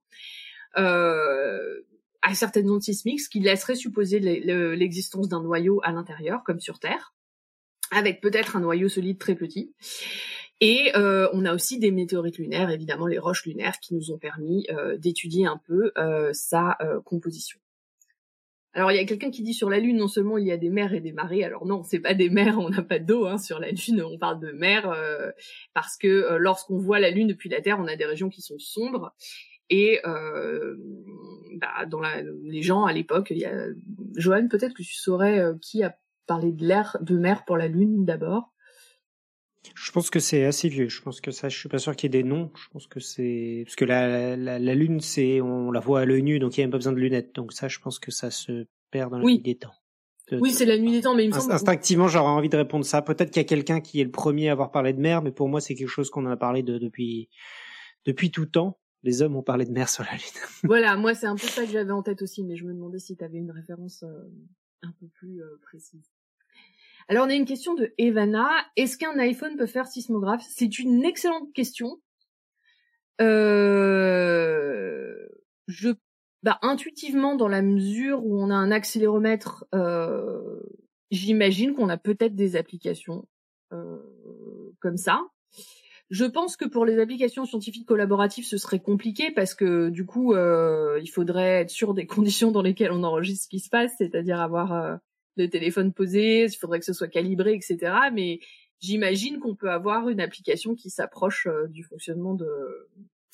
[0.75, 6.79] à certaines ondes sismiques, ce qui laisserait supposer l'existence d'un noyau à l'intérieur, comme sur
[6.79, 7.13] Terre,
[7.91, 9.73] avec peut-être un noyau solide très petit.
[10.59, 14.17] Et euh, on a aussi des météorites lunaires, évidemment les roches lunaires, qui nous ont
[14.17, 17.59] permis euh, d'étudier un peu euh, sa composition.
[18.73, 20.57] Alors il y a quelqu'un qui dit sur la Lune non seulement il y a
[20.57, 21.43] des mers et des marées.
[21.43, 24.03] Alors non, c'est pas des mers, on n'a pas d'eau hein, sur la Lune.
[24.03, 24.93] On parle de mer
[25.73, 28.59] parce que lorsqu'on voit la Lune depuis la Terre, on a des régions qui sont
[28.59, 29.15] sombres.
[29.71, 33.65] Et bah, dans la, les gens à l'époque, il y a
[34.15, 35.97] Johan, peut-être que tu saurais qui a
[36.27, 38.53] parlé de l'air de mer pour la Lune d'abord?
[39.75, 40.89] Je pense que c'est assez vieux.
[40.89, 42.51] Je pense que ça, je suis pas sûr qu'il y ait des noms.
[42.55, 46.05] Je pense que c'est parce que la, la, la lune, c'est on la voit à
[46.05, 47.35] l'œil nu, donc il y a même pas besoin de lunettes.
[47.35, 49.73] Donc ça, je pense que ça se perd dans la nuit des temps.
[50.31, 51.53] Oui, c'est la nuit des temps, mais il me semble...
[51.53, 53.01] instinctivement, j'aurais envie de répondre ça.
[53.01, 55.31] Peut-être qu'il y a quelqu'un qui est le premier à avoir parlé de mer, mais
[55.31, 57.29] pour moi, c'est quelque chose qu'on a parlé de depuis
[58.05, 58.79] depuis tout temps.
[59.03, 60.41] Les hommes ont parlé de mer sur la lune.
[60.63, 62.99] voilà, moi c'est un peu ça que j'avais en tête aussi, mais je me demandais
[62.99, 64.29] si tu avais une référence euh,
[64.81, 66.11] un peu plus euh, précise.
[67.09, 68.49] Alors on a une question de Evana.
[68.75, 70.43] Est-ce qu'un iPhone peut faire sismographe?
[70.49, 72.01] C'est une excellente question.
[73.21, 74.47] Euh,
[75.67, 75.89] je,
[76.43, 80.59] bah, intuitivement, dans la mesure où on a un accéléromètre, euh,
[81.09, 83.25] j'imagine qu'on a peut-être des applications
[83.71, 83.97] euh,
[84.81, 85.21] comme ça.
[86.09, 90.35] Je pense que pour les applications scientifiques collaboratives, ce serait compliqué parce que du coup,
[90.35, 94.39] il faudrait être sûr des conditions dans lesquelles on enregistre ce qui se passe, c'est-à-dire
[94.39, 94.99] avoir
[95.37, 97.93] de téléphone posé, il faudrait que ce soit calibré, etc.
[98.13, 98.39] Mais
[98.79, 102.49] j'imagine qu'on peut avoir une application qui s'approche euh, du fonctionnement de.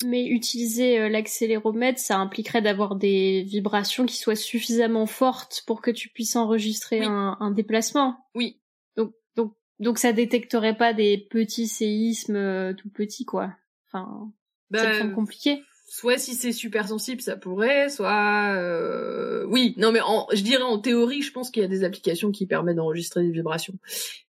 [0.04, 5.90] Mais utiliser euh, l'accéléromètre, ça impliquerait d'avoir des vibrations qui soient suffisamment fortes pour que
[5.90, 8.16] tu puisses enregistrer un, déplacement.
[8.34, 8.60] Oui.
[8.96, 13.54] Donc, donc, donc ça détecterait pas des petits séismes euh, tout petits, quoi.
[13.86, 14.32] Enfin,
[14.74, 19.44] ça me bah, compliqué soit si c'est super sensible, ça pourrait, soit euh...
[19.46, 22.32] oui, non mais en, je dirais en théorie, je pense qu'il y a des applications
[22.32, 23.78] qui permettent d'enregistrer des vibrations,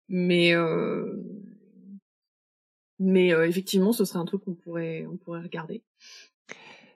[0.09, 1.23] mais euh...
[2.99, 5.83] mais euh, effectivement, ce serait un truc qu'on pourrait on pourrait regarder.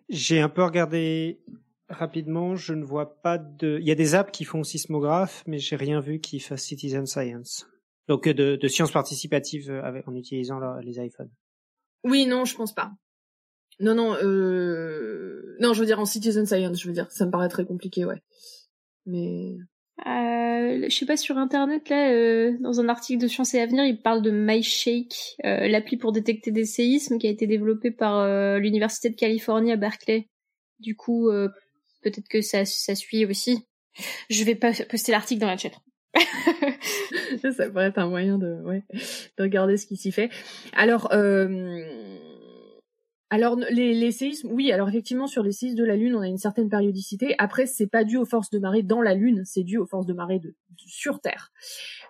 [0.10, 1.40] J'ai un peu regardé
[1.88, 3.78] rapidement, je ne vois pas de.
[3.80, 7.06] Il y a des apps qui font sismographe, mais j'ai rien vu qui fasse citizen
[7.06, 7.68] science.
[8.08, 9.72] Donc de, de sciences participatives
[10.06, 11.30] en utilisant les iPhones.
[12.04, 12.92] Oui, non, je pense pas.
[13.80, 15.56] Non, non, euh...
[15.60, 18.06] non, je veux dire en citizen science, je veux dire, ça me paraît très compliqué,
[18.06, 18.22] ouais.
[19.06, 19.56] Mais.
[20.06, 23.86] Euh, je sais pas sur internet là, euh, dans un article de Science et Avenir,
[23.86, 28.18] il parle de MyShake, euh, l'appli pour détecter des séismes qui a été développé par
[28.20, 30.30] euh, l'université de Californie à Berkeley.
[30.80, 31.50] Du coup, euh,
[32.02, 33.66] peut-être que ça, ça suit aussi.
[34.30, 35.72] Je vais pas poster l'article dans la chat.
[37.56, 38.84] ça pourrait être un moyen de, ouais,
[39.38, 40.30] de regarder ce qui s'y fait.
[40.74, 41.10] Alors.
[41.14, 42.29] Euh
[43.32, 44.72] alors les, les, séismes, oui.
[44.72, 47.36] Alors effectivement, sur les séismes de la Lune, on a une certaine périodicité.
[47.38, 50.08] Après, c'est pas dû aux forces de marée dans la Lune, c'est dû aux forces
[50.08, 51.52] de marée de, sur Terre,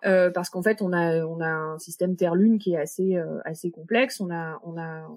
[0.05, 3.39] euh, parce qu'en fait, on a on a un système Terre-Lune qui est assez euh,
[3.43, 4.22] assez complexe.
[4.22, 5.09] On a on a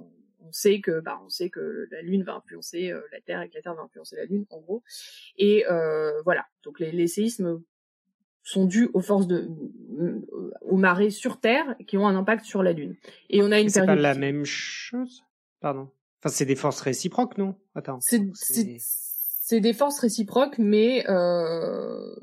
[0.44, 3.48] on sait que bah on sait que la Lune va influencer euh, la Terre et
[3.48, 4.82] que la Terre va influencer la Lune, en gros.
[5.36, 6.46] Et euh, voilà.
[6.64, 7.62] Donc les, les séismes
[8.42, 9.48] sont dus aux forces de
[10.62, 12.96] aux marées sur Terre qui ont un impact sur la Lune.
[13.30, 15.22] Et on a une C'est pas la même chose?
[15.62, 15.88] Pardon.
[16.20, 17.54] Enfin, c'est des forces réciproques, non?
[17.74, 17.98] Attends.
[18.00, 22.14] C'est des forces réciproques, mais euh...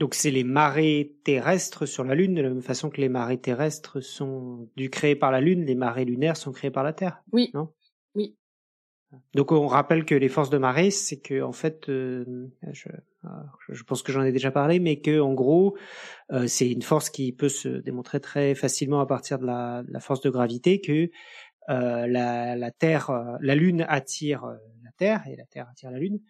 [0.00, 3.40] donc c'est les marées terrestres sur la Lune de la même façon que les marées
[3.40, 7.22] terrestres sont du créées par la Lune, les marées lunaires sont créées par la Terre.
[7.30, 7.50] Oui.
[7.54, 7.68] Non?
[8.14, 8.36] Oui.
[9.34, 12.88] Donc on rappelle que les forces de marée, c'est que en fait, euh, je,
[13.68, 15.76] je, pense que j'en ai déjà parlé, mais que en gros,
[16.32, 19.92] euh, c'est une force qui peut se démontrer très facilement à partir de la, de
[19.92, 21.08] la force de gravité, que euh,
[21.68, 25.98] la, la, Terre, euh, la Lune attire euh, la Terre et la Terre attire la
[25.98, 26.20] Lune,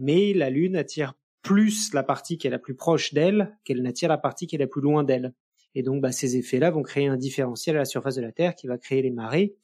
[0.00, 4.08] mais la Lune attire plus la partie qui est la plus proche d'elle qu'elle n'attire
[4.08, 5.32] la partie qui est la plus loin d'elle.
[5.74, 8.54] Et donc, bah, ces effets-là vont créer un différentiel à la surface de la Terre
[8.54, 9.54] qui va créer les marées,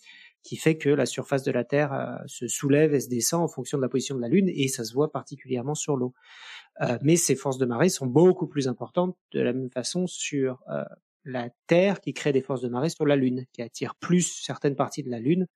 [0.42, 3.78] qui fait que la surface de la Terre se soulève et se descend en fonction
[3.78, 6.12] de la position de la Lune, et ça se voit particulièrement sur l'eau.
[6.80, 10.62] Euh, mais ces forces de marée sont beaucoup plus importantes de la même façon sur
[10.70, 10.82] euh,
[11.24, 14.76] la Terre qui crée des forces de marée sur la Lune, qui attire plus certaines
[14.76, 15.46] parties de la Lune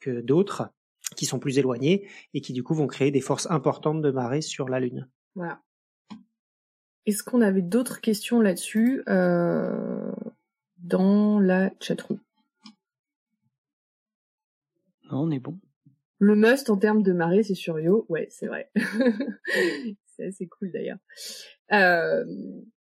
[0.00, 0.68] que d'autres
[1.14, 4.42] qui sont plus éloignées et qui du coup vont créer des forces importantes de marée
[4.42, 5.08] sur la Lune.
[5.34, 5.60] Voilà.
[7.04, 10.12] est-ce qu'on avait d'autres questions là-dessus euh,
[10.78, 12.18] dans la chatroom?
[15.10, 15.58] Non, on est bon.
[16.18, 18.06] Le must en termes de marée, c'est sur Yo.
[18.08, 18.70] Ouais, c'est vrai.
[20.06, 20.98] c'est assez cool d'ailleurs.
[21.72, 22.24] Euh,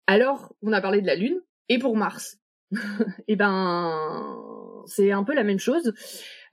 [0.07, 1.41] alors, on a parlé de la Lune.
[1.69, 2.39] Et pour Mars
[3.29, 5.93] Eh ben, c'est un peu la même chose.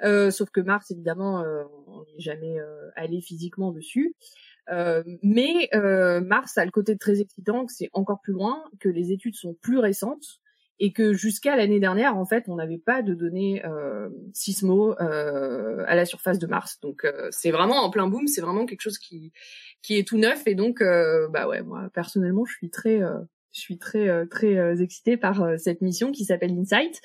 [0.03, 4.15] Euh, sauf que Mars, évidemment, euh, on n'est jamais euh, allé physiquement dessus.
[4.71, 5.69] Euh, mais
[6.21, 9.53] Mars a le côté très excitant que c'est encore plus loin, que les études sont
[9.61, 10.39] plus récentes
[10.79, 15.83] et que jusqu'à l'année dernière, en fait, on n'avait pas de données euh, sismo euh,
[15.87, 16.79] à la surface de Mars.
[16.81, 18.27] Donc, euh, c'est vraiment en plein boom.
[18.27, 19.31] C'est vraiment quelque chose qui
[19.81, 20.45] qui est tout neuf.
[20.47, 23.19] Et donc, euh, bah ouais, moi personnellement, je suis très euh,
[23.55, 27.01] je suis très très excitée par cette mission qui s'appelle InSight,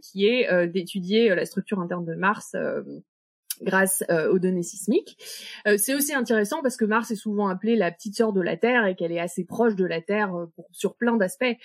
[0.00, 2.54] qui est d'étudier la structure interne de Mars
[3.62, 5.16] grâce euh, aux données sismiques.
[5.66, 8.56] Euh, c'est aussi intéressant parce que Mars est souvent appelée la petite sœur de la
[8.56, 11.56] Terre et qu'elle est assez proche de la Terre euh, sur plein d'aspects.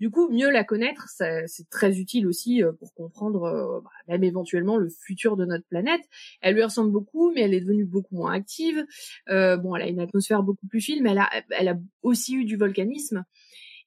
[0.00, 4.88] Du coup, mieux la connaître, c'est très utile aussi pour comprendre bah, même éventuellement le
[4.88, 6.00] futur de notre planète.
[6.40, 8.84] Elle lui ressemble beaucoup, mais elle est devenue beaucoup moins active.
[9.28, 12.44] bon, elle a une atmosphère beaucoup plus fine, mais elle a, elle a aussi eu
[12.44, 13.24] du volcanisme.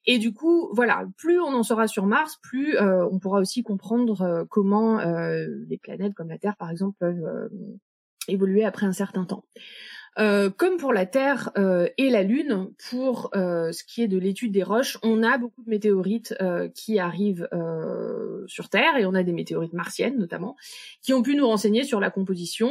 [0.06, 3.62] Et du coup, voilà, plus on en saura sur Mars, plus euh, on pourra aussi
[3.62, 7.50] comprendre euh, comment euh, les planètes comme la Terre, par exemple, peuvent
[8.28, 9.44] évoluer après un certain temps.
[10.16, 11.50] comme pour la Terre
[11.98, 15.70] et la Lune, pour ce qui est de l'étude des roches, on a beaucoup de
[15.70, 16.34] météorites
[16.74, 17.48] qui arrivent
[18.46, 20.56] sur Terre et on a des météorites martiennes notamment,
[21.02, 22.70] qui ont pu nous renseigner sur la composition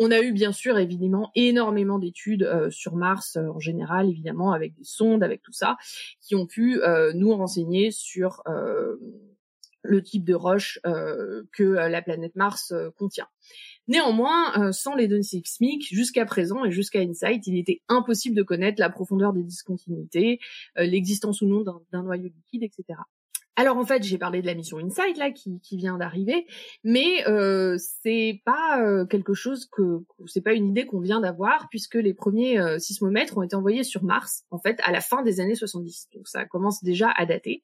[0.00, 4.52] on a eu bien sûr évidemment énormément d'études euh, sur Mars euh, en général, évidemment
[4.52, 5.76] avec des sondes, avec tout ça,
[6.22, 8.42] qui ont pu euh, nous renseigner sur
[9.82, 13.28] le type de roche que la planète Mars contient.
[13.88, 18.80] Néanmoins, sans les données sismiques, jusqu'à présent et jusqu'à Insight, il était impossible de connaître
[18.80, 20.38] la profondeur des discontinuités,
[20.76, 22.98] l'existence ou non d'un noyau liquide, etc.
[23.56, 26.46] Alors en fait, j'ai parlé de la mission Insight là qui, qui vient d'arriver,
[26.84, 31.68] mais euh, c'est pas euh, quelque chose que c'est pas une idée qu'on vient d'avoir
[31.68, 35.22] puisque les premiers euh, sismomètres ont été envoyés sur Mars en fait à la fin
[35.22, 36.08] des années 70.
[36.14, 37.62] Donc ça commence déjà à dater.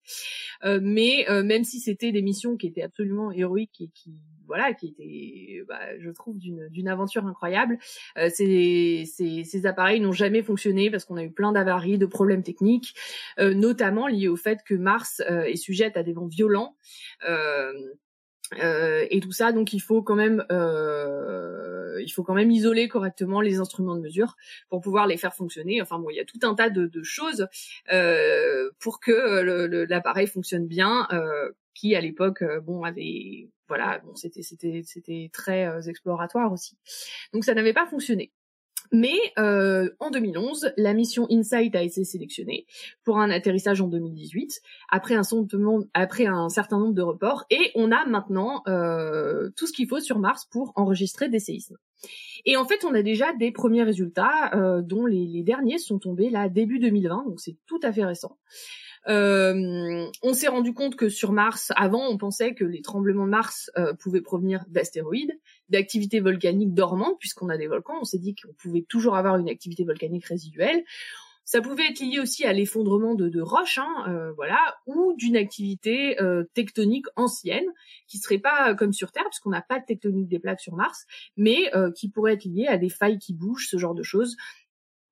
[0.64, 4.14] Euh, mais même si c'était des missions qui étaient absolument héroïques et qui
[4.46, 7.78] voilà, qui était, bah, je trouve, d'une aventure incroyable.
[8.18, 12.42] Euh, ces, ces, appareils n'ont jamais fonctionné parce qu'on a eu plein d'avaries, de problèmes
[12.42, 12.94] techniques,
[13.38, 16.76] euh, notamment liés au fait que Mars euh, est sujette à des vents violents.
[18.52, 23.58] Et tout ça, donc il faut quand même, il faut quand même isoler correctement les
[23.58, 24.36] instruments de mesure
[24.68, 25.82] pour pouvoir les faire fonctionner.
[25.82, 27.48] Enfin bon, il y a tout un tas de, choses
[28.78, 31.08] pour que l'appareil fonctionne bien,
[31.74, 36.76] qui à l'époque, bon, avait voilà, bon, c'était c'était c'était très euh, exploratoire aussi.
[37.32, 38.32] Donc ça n'avait pas fonctionné.
[38.92, 42.66] Mais euh, en 2011, la mission InSight a été sélectionnée
[43.04, 48.62] pour un atterrissage en 2018, après un, certain nombre de reports, et on a maintenant
[48.68, 51.76] euh, tout ce qu'il faut sur Mars pour enregistrer des séismes.
[52.44, 55.98] Et en fait, on a déjà des premiers résultats, euh, dont les, les, derniers sont
[55.98, 58.36] tombés là début 2020, donc c'est tout à fait récent.
[59.08, 63.30] Euh, on s'est rendu compte que sur Mars, avant, on pensait que les tremblements de
[63.30, 65.38] Mars euh, pouvaient provenir d'astéroïdes,
[65.68, 67.98] d'activités volcaniques dormantes, puisqu'on a des volcans.
[68.00, 70.84] On s'est dit qu'on pouvait toujours avoir une activité volcanique résiduelle.
[71.44, 75.36] Ça pouvait être lié aussi à l'effondrement de, de, roches, hein, euh, voilà, ou d'une
[75.36, 76.16] activité
[76.54, 77.66] tectonique ancienne
[78.08, 81.06] qui serait pas comme sur Terre, puisqu'on n'a pas de tectonique des plaques sur Mars,
[81.36, 84.36] mais qui pourrait être liée à des failles qui bougent, ce genre de choses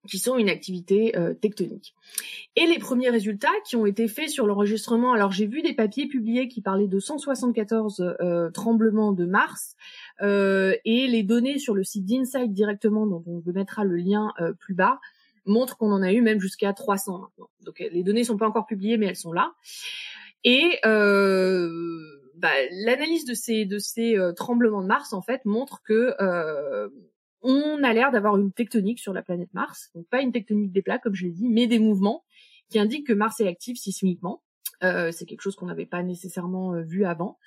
[0.09, 1.95] qui sont une activité euh, tectonique.
[2.57, 6.07] Et les premiers résultats qui ont été faits sur l'enregistrement, alors j'ai vu des papiers
[6.07, 9.77] publiés qui parlaient de 174 euh, tremblements de Mars,
[10.23, 14.33] euh, et les données sur le site d'Insight directement, dont on vous mettra le lien
[14.59, 15.01] plus bas,
[15.47, 17.49] montrent qu'on en a eu même jusqu'à 300 maintenant.
[17.65, 19.55] Donc les données sont pas encore publiées, mais elles sont là.
[20.45, 26.15] Et bah, l'analyse de ces de ces tremblements de Mars en fait montre que
[27.45, 30.83] on a l'air d'avoir une tectonique sur la planète Mars, donc pas une tectonique des
[30.83, 32.25] plaques comme je l'ai dit, mais des mouvements
[32.71, 34.43] qui indiquent que Mars est actif sismiquement.
[34.83, 37.39] Euh, c'est quelque chose qu'on n'avait pas nécessairement euh, vu avant.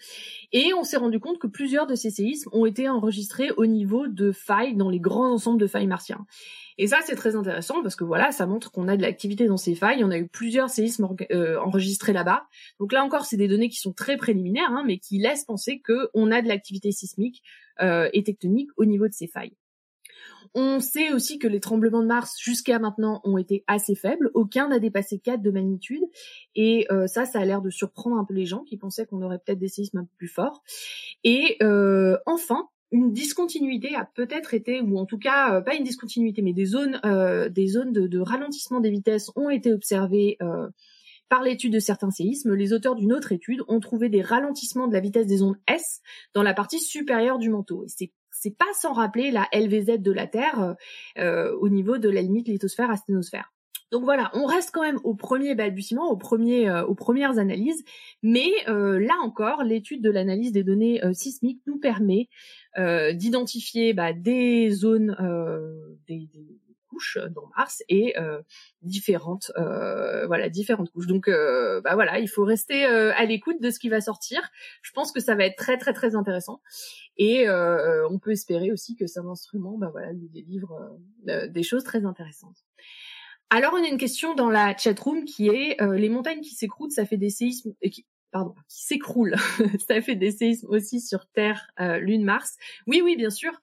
[0.51, 4.07] Et on s'est rendu compte que plusieurs de ces séismes ont été enregistrés au niveau
[4.07, 6.25] de failles dans les grands ensembles de failles martiens.
[6.77, 9.57] Et ça, c'est très intéressant parce que voilà, ça montre qu'on a de l'activité dans
[9.57, 10.03] ces failles.
[10.03, 12.45] On a eu plusieurs séismes euh, enregistrés là-bas.
[12.79, 15.81] Donc là encore, c'est des données qui sont très préliminaires, hein, mais qui laissent penser
[15.81, 17.43] qu'on a de l'activité sismique
[17.79, 19.55] et tectonique au niveau de ces failles.
[20.59, 24.31] On sait aussi que les tremblements de Mars jusqu'à maintenant ont été assez faibles.
[24.33, 26.01] Aucun n'a dépassé 4 de magnitude.
[26.55, 29.21] Et euh, ça, ça a l'air de surprendre un peu les gens qui pensaient qu'on
[29.21, 30.63] aurait peut-être des séismes un peu plus forts.
[31.23, 36.41] Et euh, enfin, une discontinuité a peut-être été, ou en tout cas pas une discontinuité,
[36.41, 36.99] mais des zones,
[37.51, 40.39] des zones de, ralentissement des vitesses ont été observées
[41.29, 42.55] par l'étude de certains séismes.
[42.55, 46.01] Les auteurs d'une autre étude ont trouvé des ralentissements de la vitesse des ondes S
[46.33, 47.85] dans la partie supérieure du manteau.
[48.39, 50.75] C'est pas sans rappeler la LVZ de la Terre
[51.17, 53.51] au niveau de la limite lithosphère-asténosphère.
[53.91, 57.83] Donc voilà, on reste quand même au premier balbutiement, au premier, euh, aux premières analyses,
[58.21, 62.29] mais euh, là encore, l'étude de l'analyse des données euh, sismiques nous permet
[63.13, 65.15] d'identifier bah, des zones,
[66.07, 66.56] des, des,
[66.97, 68.15] couches dans Mars et
[68.81, 71.07] différentes, voilà, différentes couches.
[71.07, 74.41] Donc bah voilà, il faut rester à l'écoute de ce qui va sortir.
[74.81, 76.61] Je pense que ça va être très très très intéressant.
[77.17, 82.05] Et on peut espérer aussi que cet instrument, bah voilà, nous délivre des choses très
[82.05, 82.57] intéressantes.
[83.49, 86.91] Alors, on a une question dans la chatroom qui est euh, les montagnes qui s'écroulent,
[86.91, 89.35] ça fait des séismes, euh, qui, pardon, qui s'écroulent,
[89.87, 92.57] ça fait des séismes aussi sur Terre, euh, Lune, Mars.
[92.87, 93.53] Oui, oui, bien sûr.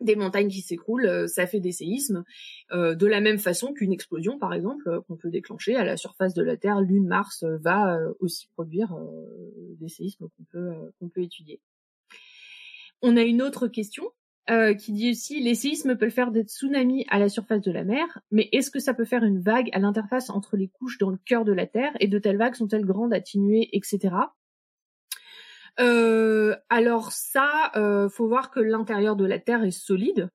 [0.00, 2.24] Des montagnes qui s'écroulent, ça fait des séismes,
[2.72, 6.42] de la même façon qu'une explosion, par exemple, qu'on peut déclencher à la surface de
[6.42, 8.94] la Terre, Lune, Mars, va aussi produire
[9.80, 11.60] des séismes qu'on peut qu'on peut étudier.
[13.02, 14.10] On a une autre question
[14.48, 17.82] euh, qui dit aussi les séismes peuvent faire des tsunamis à la surface de la
[17.82, 21.10] mer, mais est-ce que ça peut faire une vague à l'interface entre les couches dans
[21.10, 24.14] le cœur de la Terre et de telles vagues sont-elles grandes, atténuées, etc.
[25.80, 30.30] Euh, alors ça, euh, faut voir que l'intérieur de la Terre est solide,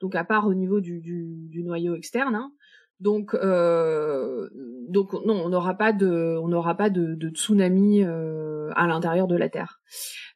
[0.00, 2.34] donc à part au niveau du, du, noyau externe.
[2.34, 2.52] Hein.
[2.98, 4.48] Donc, euh,
[4.88, 9.26] donc non, on n'aura pas de, on n'aura pas de, de tsunami euh, à l'intérieur
[9.26, 9.80] de la Terre,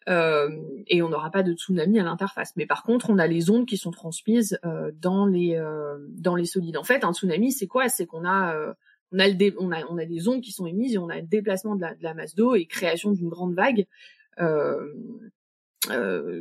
[0.09, 0.51] euh,
[0.87, 2.53] et on n'aura pas de tsunami à l'interface.
[2.57, 5.59] Mais par contre, on a les ondes qui sont transmises euh, dans les
[6.11, 6.77] dans les solides.
[6.77, 7.89] En fait, un tsunami, c'est quoi?
[7.89, 8.75] C'est qu'on a
[9.13, 12.35] on a, des ondes qui sont émises et on a le déplacement de la, masse
[12.35, 13.87] d'eau et création d'une grande vague
[14.41, 14.93] euh,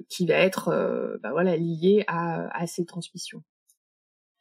[0.09, 3.43] qui va être bah voilà liée à, ces transmissions.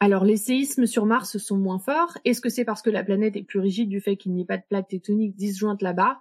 [0.01, 2.19] Alors les séismes sur Mars sont moins forts.
[2.25, 4.47] Est-ce que c'est parce que la planète est plus rigide du fait qu'il n'y ait
[4.47, 6.21] pas de plaques tectoniques disjointes là-bas?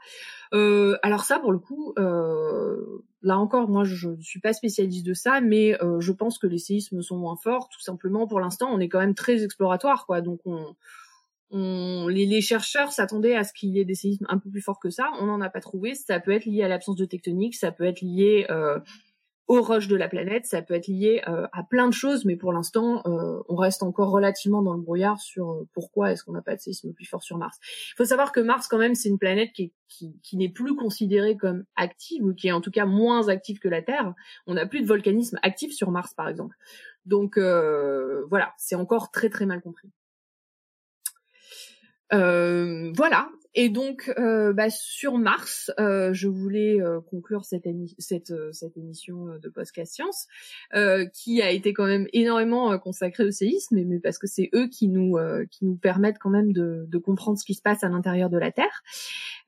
[0.56, 5.06] Euh, Alors ça, pour le coup, euh, là encore, moi je ne suis pas spécialiste
[5.06, 7.70] de ça, mais euh, je pense que les séismes sont moins forts.
[7.70, 10.22] Tout simplement, pour l'instant, on est quand même très exploratoire, quoi.
[10.22, 10.76] Donc on,
[11.50, 14.80] on, les, chercheurs s'attendaient à ce qu'il y ait des séismes un peu plus forts
[14.80, 15.10] que ça.
[15.20, 15.96] On n'en a pas trouvé.
[15.96, 18.80] Ça peut être lié à l'absence de tectonique, ça peut être lié euh,
[19.48, 20.46] aux roches de la planète.
[20.46, 23.82] Ça peut être lié euh, à plein de choses, mais pour l'instant, euh, on reste
[23.82, 27.24] encore relativement dans le brouillard sur pourquoi est-ce qu'on n'a pas de séisme plus fort
[27.24, 27.58] sur Mars.
[27.92, 30.76] Il faut savoir que Mars, quand même, c'est une planète qui, qui, qui n'est plus
[30.76, 34.14] considérée comme active, ou qui est en tout cas moins active que la Terre.
[34.48, 36.58] On n'a plus de volcanisme actif sur Mars, par exemple.
[37.06, 39.90] Donc voilà, c'est encore très très mal compris.
[42.14, 43.30] Euh, voilà.
[43.60, 49.96] Et donc, euh, bah, sur Mars, euh, je voulais euh, conclure cette, émission de Podcast
[49.96, 50.28] Science,
[51.12, 54.68] qui a été quand même énormément consacrée au séisme, mais, mais parce que c'est eux
[54.68, 55.18] qui nous,
[55.50, 58.38] qui nous permettent quand même de, de, comprendre ce qui se passe à l'intérieur de
[58.38, 58.84] la Terre.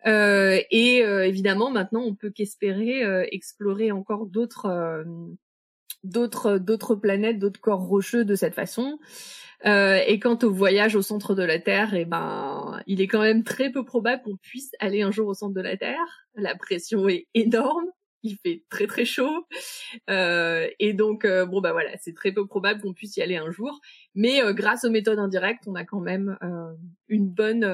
[0.07, 5.05] et évidemment, maintenant, on peut qu'espérer explorer encore d'autres,
[6.03, 8.99] d'autres, d'autres planètes, d'autres corps rocheux de cette façon.
[9.65, 13.21] Euh, et quant au voyage au centre de la Terre, eh ben, il est quand
[13.21, 16.27] même très peu probable qu'on puisse aller un jour au centre de la Terre.
[16.35, 17.85] La pression est énorme,
[18.23, 19.47] il fait très très chaud,
[20.09, 23.35] euh, et donc euh, bon bah voilà, c'est très peu probable qu'on puisse y aller
[23.35, 23.79] un jour.
[24.15, 26.73] Mais euh, grâce aux méthodes indirectes, on a quand même euh,
[27.09, 27.65] une bonne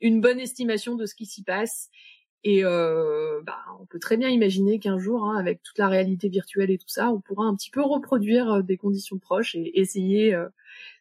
[0.00, 1.90] une bonne estimation de ce qui s'y passe.
[2.42, 6.70] Et bah, on peut très bien imaginer qu'un jour, hein, avec toute la réalité virtuelle
[6.70, 10.34] et tout ça, on pourra un petit peu reproduire des conditions proches et essayer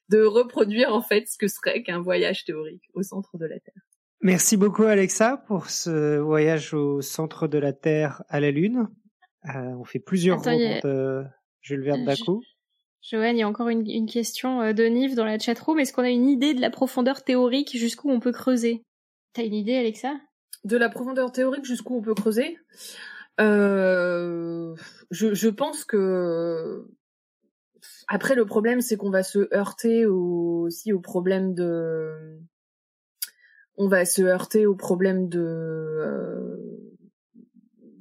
[0.09, 3.81] de reproduire en fait ce que serait qu'un voyage théorique au centre de la Terre.
[4.21, 8.89] Merci beaucoup Alexa pour ce voyage au centre de la Terre à la Lune.
[9.45, 11.23] Euh, on fait plusieurs Attends, rencontres de
[11.61, 12.43] Jules Verne d'un coup.
[13.01, 15.79] Joanne, il y a encore une, une question euh, de Nive dans la chatroom.
[15.79, 18.83] Est-ce qu'on a une idée de la profondeur théorique jusqu'où on peut creuser?
[19.31, 20.15] T'as une idée, Alexa?
[20.63, 22.57] De la profondeur théorique jusqu'où on peut creuser
[23.39, 24.75] euh,
[25.11, 26.85] je, pense que
[28.07, 32.39] après, le problème, c'est qu'on va se heurter aussi au problème de,
[33.77, 35.39] on va se heurter au problème de,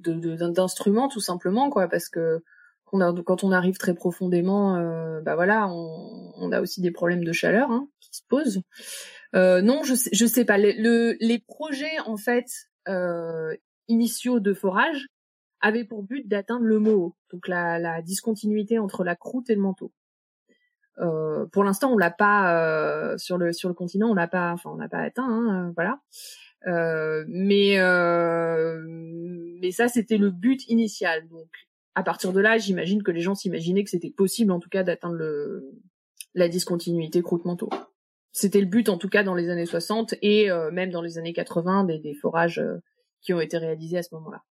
[0.09, 2.43] euh, d'instruments tout simplement, quoi, parce que
[2.85, 7.71] quand on arrive très profondément, euh, bah voilà, on, a aussi des problèmes de chaleur
[7.71, 8.63] hein, qui se posent.
[9.35, 10.59] Euh, non, je sais, je sais pas.
[10.59, 12.47] les projets en fait
[13.89, 15.07] initiaux de forage
[15.61, 19.93] avait pour but d'atteindre le MOO, donc la, discontinuité entre la croûte et le manteau.
[20.99, 24.53] Euh, pour l'instant, on l'a pas euh, sur le sur le continent, on l'a pas,
[24.53, 26.01] enfin on l'a pas atteint, hein, euh, voilà.
[26.67, 28.83] Euh, mais euh,
[29.61, 31.29] mais ça c'était le but initial.
[31.29, 31.49] Donc
[31.95, 34.83] à partir de là, j'imagine que les gens s'imaginaient que c'était possible, en tout cas,
[34.83, 35.73] d'atteindre le,
[36.35, 37.71] la discontinuité croûte-manteau.
[38.41, 41.19] C'était le but, en tout cas, dans les années 60 et euh, même dans les
[41.19, 42.77] années 80, des, des forages euh,
[43.21, 44.45] qui ont été réalisés à ce moment-là.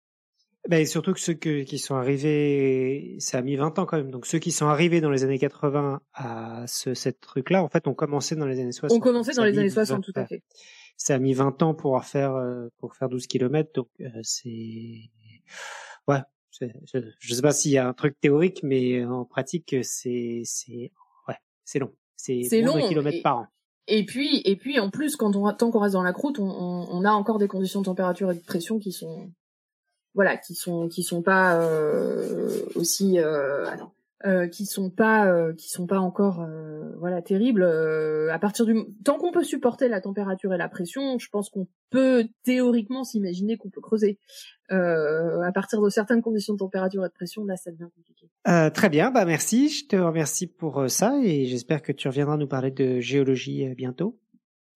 [0.68, 4.10] Ben, surtout que ceux qui sont arrivés, ça a mis 20 ans quand même.
[4.10, 7.86] Donc ceux qui sont arrivés dans les années 80 à ce cette truc-là, en fait,
[7.86, 8.98] ont commencé dans les années 60.
[8.98, 10.42] On commençait dans les années 60, tout à fait.
[10.96, 15.12] Ça a mis 20 ans pour faire euh, pour faire 12 kilomètres, donc euh, c'est
[16.08, 16.18] ouais.
[16.60, 20.90] Je, je sais pas s'il y a un truc théorique, mais en pratique, c'est c'est
[21.28, 21.94] ouais, c'est long.
[22.16, 23.46] C'est long de kilomètres par an.
[23.88, 26.48] Et puis, et puis en plus, quand on tant qu'on reste dans la croûte, on,
[26.48, 29.30] on, on, a encore des conditions de température et de pression qui sont
[30.14, 33.66] voilà, qui sont qui sont pas euh, aussi euh,
[34.24, 37.62] euh, qui sont pas euh, qui sont pas encore euh, voilà terribles
[38.32, 38.74] à partir du
[39.04, 43.58] tant qu'on peut supporter la température et la pression je pense qu'on peut théoriquement s'imaginer
[43.58, 44.18] qu'on peut creuser.
[44.70, 48.25] À partir de certaines conditions de température et de pression là ça devient compliqué
[48.74, 52.48] très bien bah merci je te remercie pour ça et j'espère que tu reviendras nous
[52.48, 54.18] parler de géologie bientôt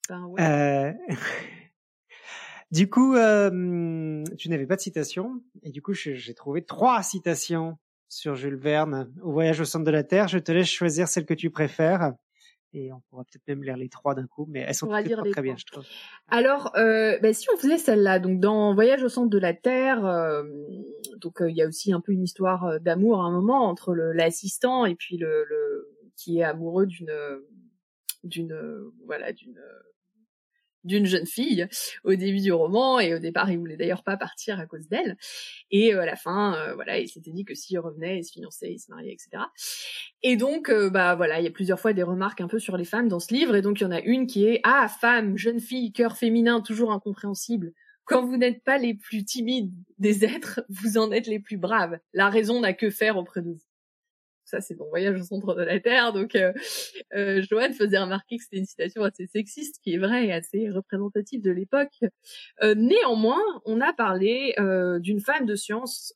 [0.09, 0.97] ben, ouais.
[2.71, 7.79] Du coup, euh, tu n'avais pas de citation, et du coup, j'ai trouvé trois citations
[8.09, 10.29] sur Jules Verne au voyage au centre de la Terre.
[10.29, 12.12] Je te laisse choisir celle que tu préfères.
[12.73, 15.43] Et on pourra peut-être même lire les trois d'un coup, mais elles sont toutes très
[15.43, 15.85] bien, je trouve.
[16.29, 20.07] Alors, euh, bah, si on faisait celle-là, donc dans Voyage au centre de la Terre,
[20.07, 20.45] euh,
[21.16, 23.68] donc euh, il y a aussi un peu une histoire euh, d'amour à un moment
[23.68, 27.12] entre l'assistant et puis le, le, qui est amoureux d'une
[28.23, 28.55] d'une
[29.07, 29.59] voilà d'une
[30.85, 31.66] d'une jeune fille
[32.05, 35.16] au début du roman et au départ il voulait d'ailleurs pas partir à cause d'elle.
[35.70, 38.33] Et euh, à la fin euh, voilà il s'était dit que s'il revenait il se
[38.33, 39.45] fiançait il se mariait etc
[40.22, 42.76] et donc euh, bah voilà il y a plusieurs fois des remarques un peu sur
[42.76, 43.55] les femmes dans ce livre.
[43.55, 46.61] Et donc il y en a une qui est ah femme jeune fille cœur féminin
[46.61, 47.72] toujours incompréhensible.
[48.05, 51.99] Quand vous n'êtes pas les plus timides des êtres vous en êtes les plus braves.
[52.12, 53.61] La raison n'a que faire auprès de vous
[54.51, 56.12] ça c'est dans Voyage au centre de la Terre.
[56.12, 56.53] Donc, euh,
[57.14, 60.68] euh, Joanne faisait remarquer que c'était une citation assez sexiste, qui est vraie et assez
[60.70, 61.98] représentative de l'époque.
[62.62, 66.12] Euh, néanmoins, on a parlé euh, d'une femme de science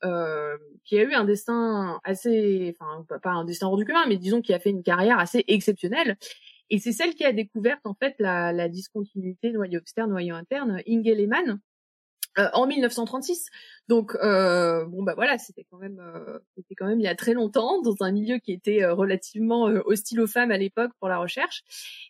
[0.85, 4.43] qui a eu un destin assez, enfin pas un destin hors du commun, mais disons
[4.43, 6.17] qui a fait une carrière assez exceptionnelle.
[6.71, 10.83] Et c'est celle qui a découvert en fait la, la discontinuité noyau externe, noyau interne,
[10.89, 11.61] Inge Lehmann,
[12.39, 13.51] euh, en 1936.
[13.89, 17.15] Donc euh, bon bah voilà, c'était quand même euh, c'était quand même il y a
[17.15, 21.09] très longtemps dans un milieu qui était euh, relativement hostile aux femmes à l'époque pour
[21.09, 21.63] la recherche.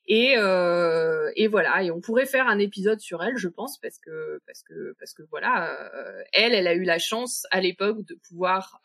[0.07, 4.41] Et et voilà, et on pourrait faire un épisode sur elle, je pense parce que
[4.47, 5.77] parce que parce que voilà,
[6.33, 8.81] elle elle a eu la chance à l'époque de pouvoir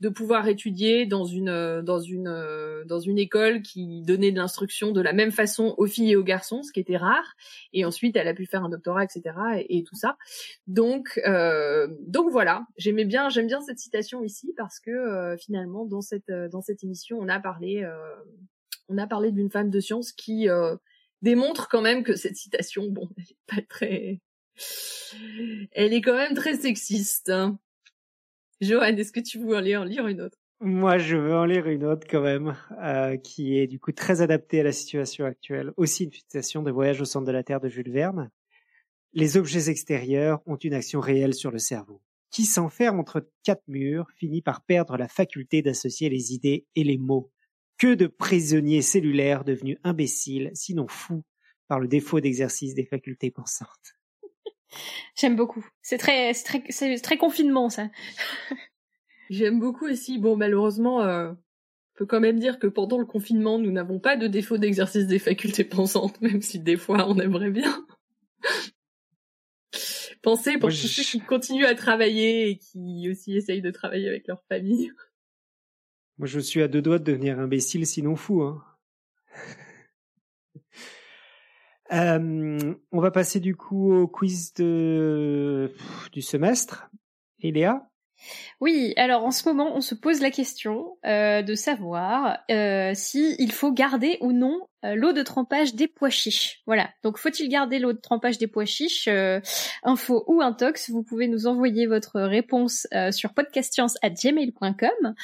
[0.00, 4.38] de pouvoir étudier dans une euh, dans une euh, dans une école qui donnait de
[4.38, 7.34] l'instruction de la même façon aux filles et aux garçons, ce qui était rare.
[7.72, 9.22] Et ensuite, elle a pu faire un doctorat, etc.
[9.68, 10.16] et, tout ça.
[10.66, 15.84] Donc euh, donc voilà, j'aimais bien j'aime bien cette citation ici parce que euh, finalement
[15.84, 17.86] dans cette dans cette émission, on a parlé
[18.88, 20.48] on a parlé d'une femme de science qui
[21.22, 24.20] démontre quand même que cette citation, bon, elle est pas très
[25.72, 27.30] elle est quand même très sexiste.
[27.30, 27.58] Hein.
[28.60, 30.38] Johan, est-ce que tu veux aller en lire une autre?
[30.60, 34.20] Moi, je veux en lire une autre quand même, euh, qui est du coup très
[34.20, 35.72] adaptée à la situation actuelle.
[35.78, 38.30] Aussi une citation de Voyage au centre de la Terre de Jules Verne.
[39.14, 42.02] Les objets extérieurs ont une action réelle sur le cerveau.
[42.30, 46.98] Qui s'enferme entre quatre murs finit par perdre la faculté d'associer les idées et les
[46.98, 47.32] mots.
[47.78, 51.24] Que de prisonniers cellulaires devenus imbéciles, sinon fous,
[51.66, 53.99] par le défaut d'exercice des facultés pensantes.
[55.16, 55.66] J'aime beaucoup.
[55.82, 57.90] C'est très, c'est très, c'est très confinement ça.
[59.30, 60.18] J'aime beaucoup aussi.
[60.18, 61.36] Bon, malheureusement, euh, on
[61.98, 65.18] peut quand même dire que pendant le confinement, nous n'avons pas de défaut d'exercice des
[65.18, 67.86] facultés pensantes, même si des fois on aimerait bien.
[70.22, 74.26] Pensez pour tous ceux qui continuent à travailler et qui aussi essayent de travailler avec
[74.28, 74.92] leur famille.
[76.18, 78.42] Moi, je suis à deux doigts de devenir imbécile, sinon fou.
[78.42, 78.62] Hein.
[81.92, 86.90] Euh, on va passer du coup au quiz du semestre.
[87.40, 87.89] Et Léa?
[88.60, 93.36] Oui, alors en ce moment, on se pose la question euh, de savoir euh, si
[93.48, 96.62] faut garder ou non euh, l'eau de trempage des pois chiches.
[96.66, 96.90] Voilà.
[97.02, 99.40] Donc, faut-il garder l'eau de trempage des pois chiches euh,
[99.82, 105.14] Info ou intox, vous pouvez nous envoyer votre réponse sur podcastscience@gmail.com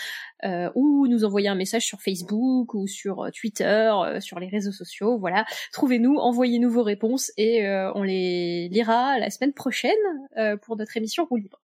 [0.74, 5.18] ou nous envoyer un message sur Facebook ou sur Twitter, sur les réseaux sociaux.
[5.18, 5.44] Voilà.
[5.72, 9.92] Trouvez-nous, envoyez-nous vos réponses et on les lira la semaine prochaine
[10.62, 11.60] pour notre émission Roue libre.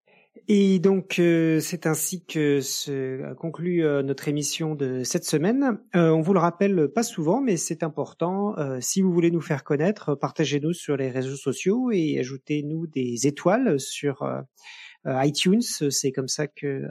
[0.49, 5.79] Et donc euh, c'est ainsi que se conclut euh, notre émission de cette semaine.
[5.95, 8.55] Euh, on vous le rappelle pas souvent, mais c'est important.
[8.81, 13.79] si vous voulez nous faire connaître, partagez-nous sur les réseaux sociaux et ajoutez-nous des étoiles
[13.79, 14.27] sur
[15.05, 16.87] iTunes, c'est comme ça que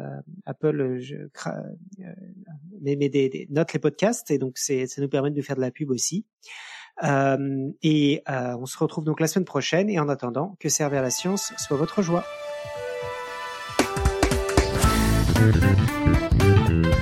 [0.45, 1.15] Apple je,
[2.81, 5.61] met, met des, des, note les podcasts et donc ça nous permet de faire de
[5.61, 6.25] la pub aussi.
[7.03, 11.53] et on se retrouve donc la semaine prochaine et en attendant que servir la science
[11.57, 12.25] soit votre joie.
[15.41, 17.00] はあはあはあはあはあはあ。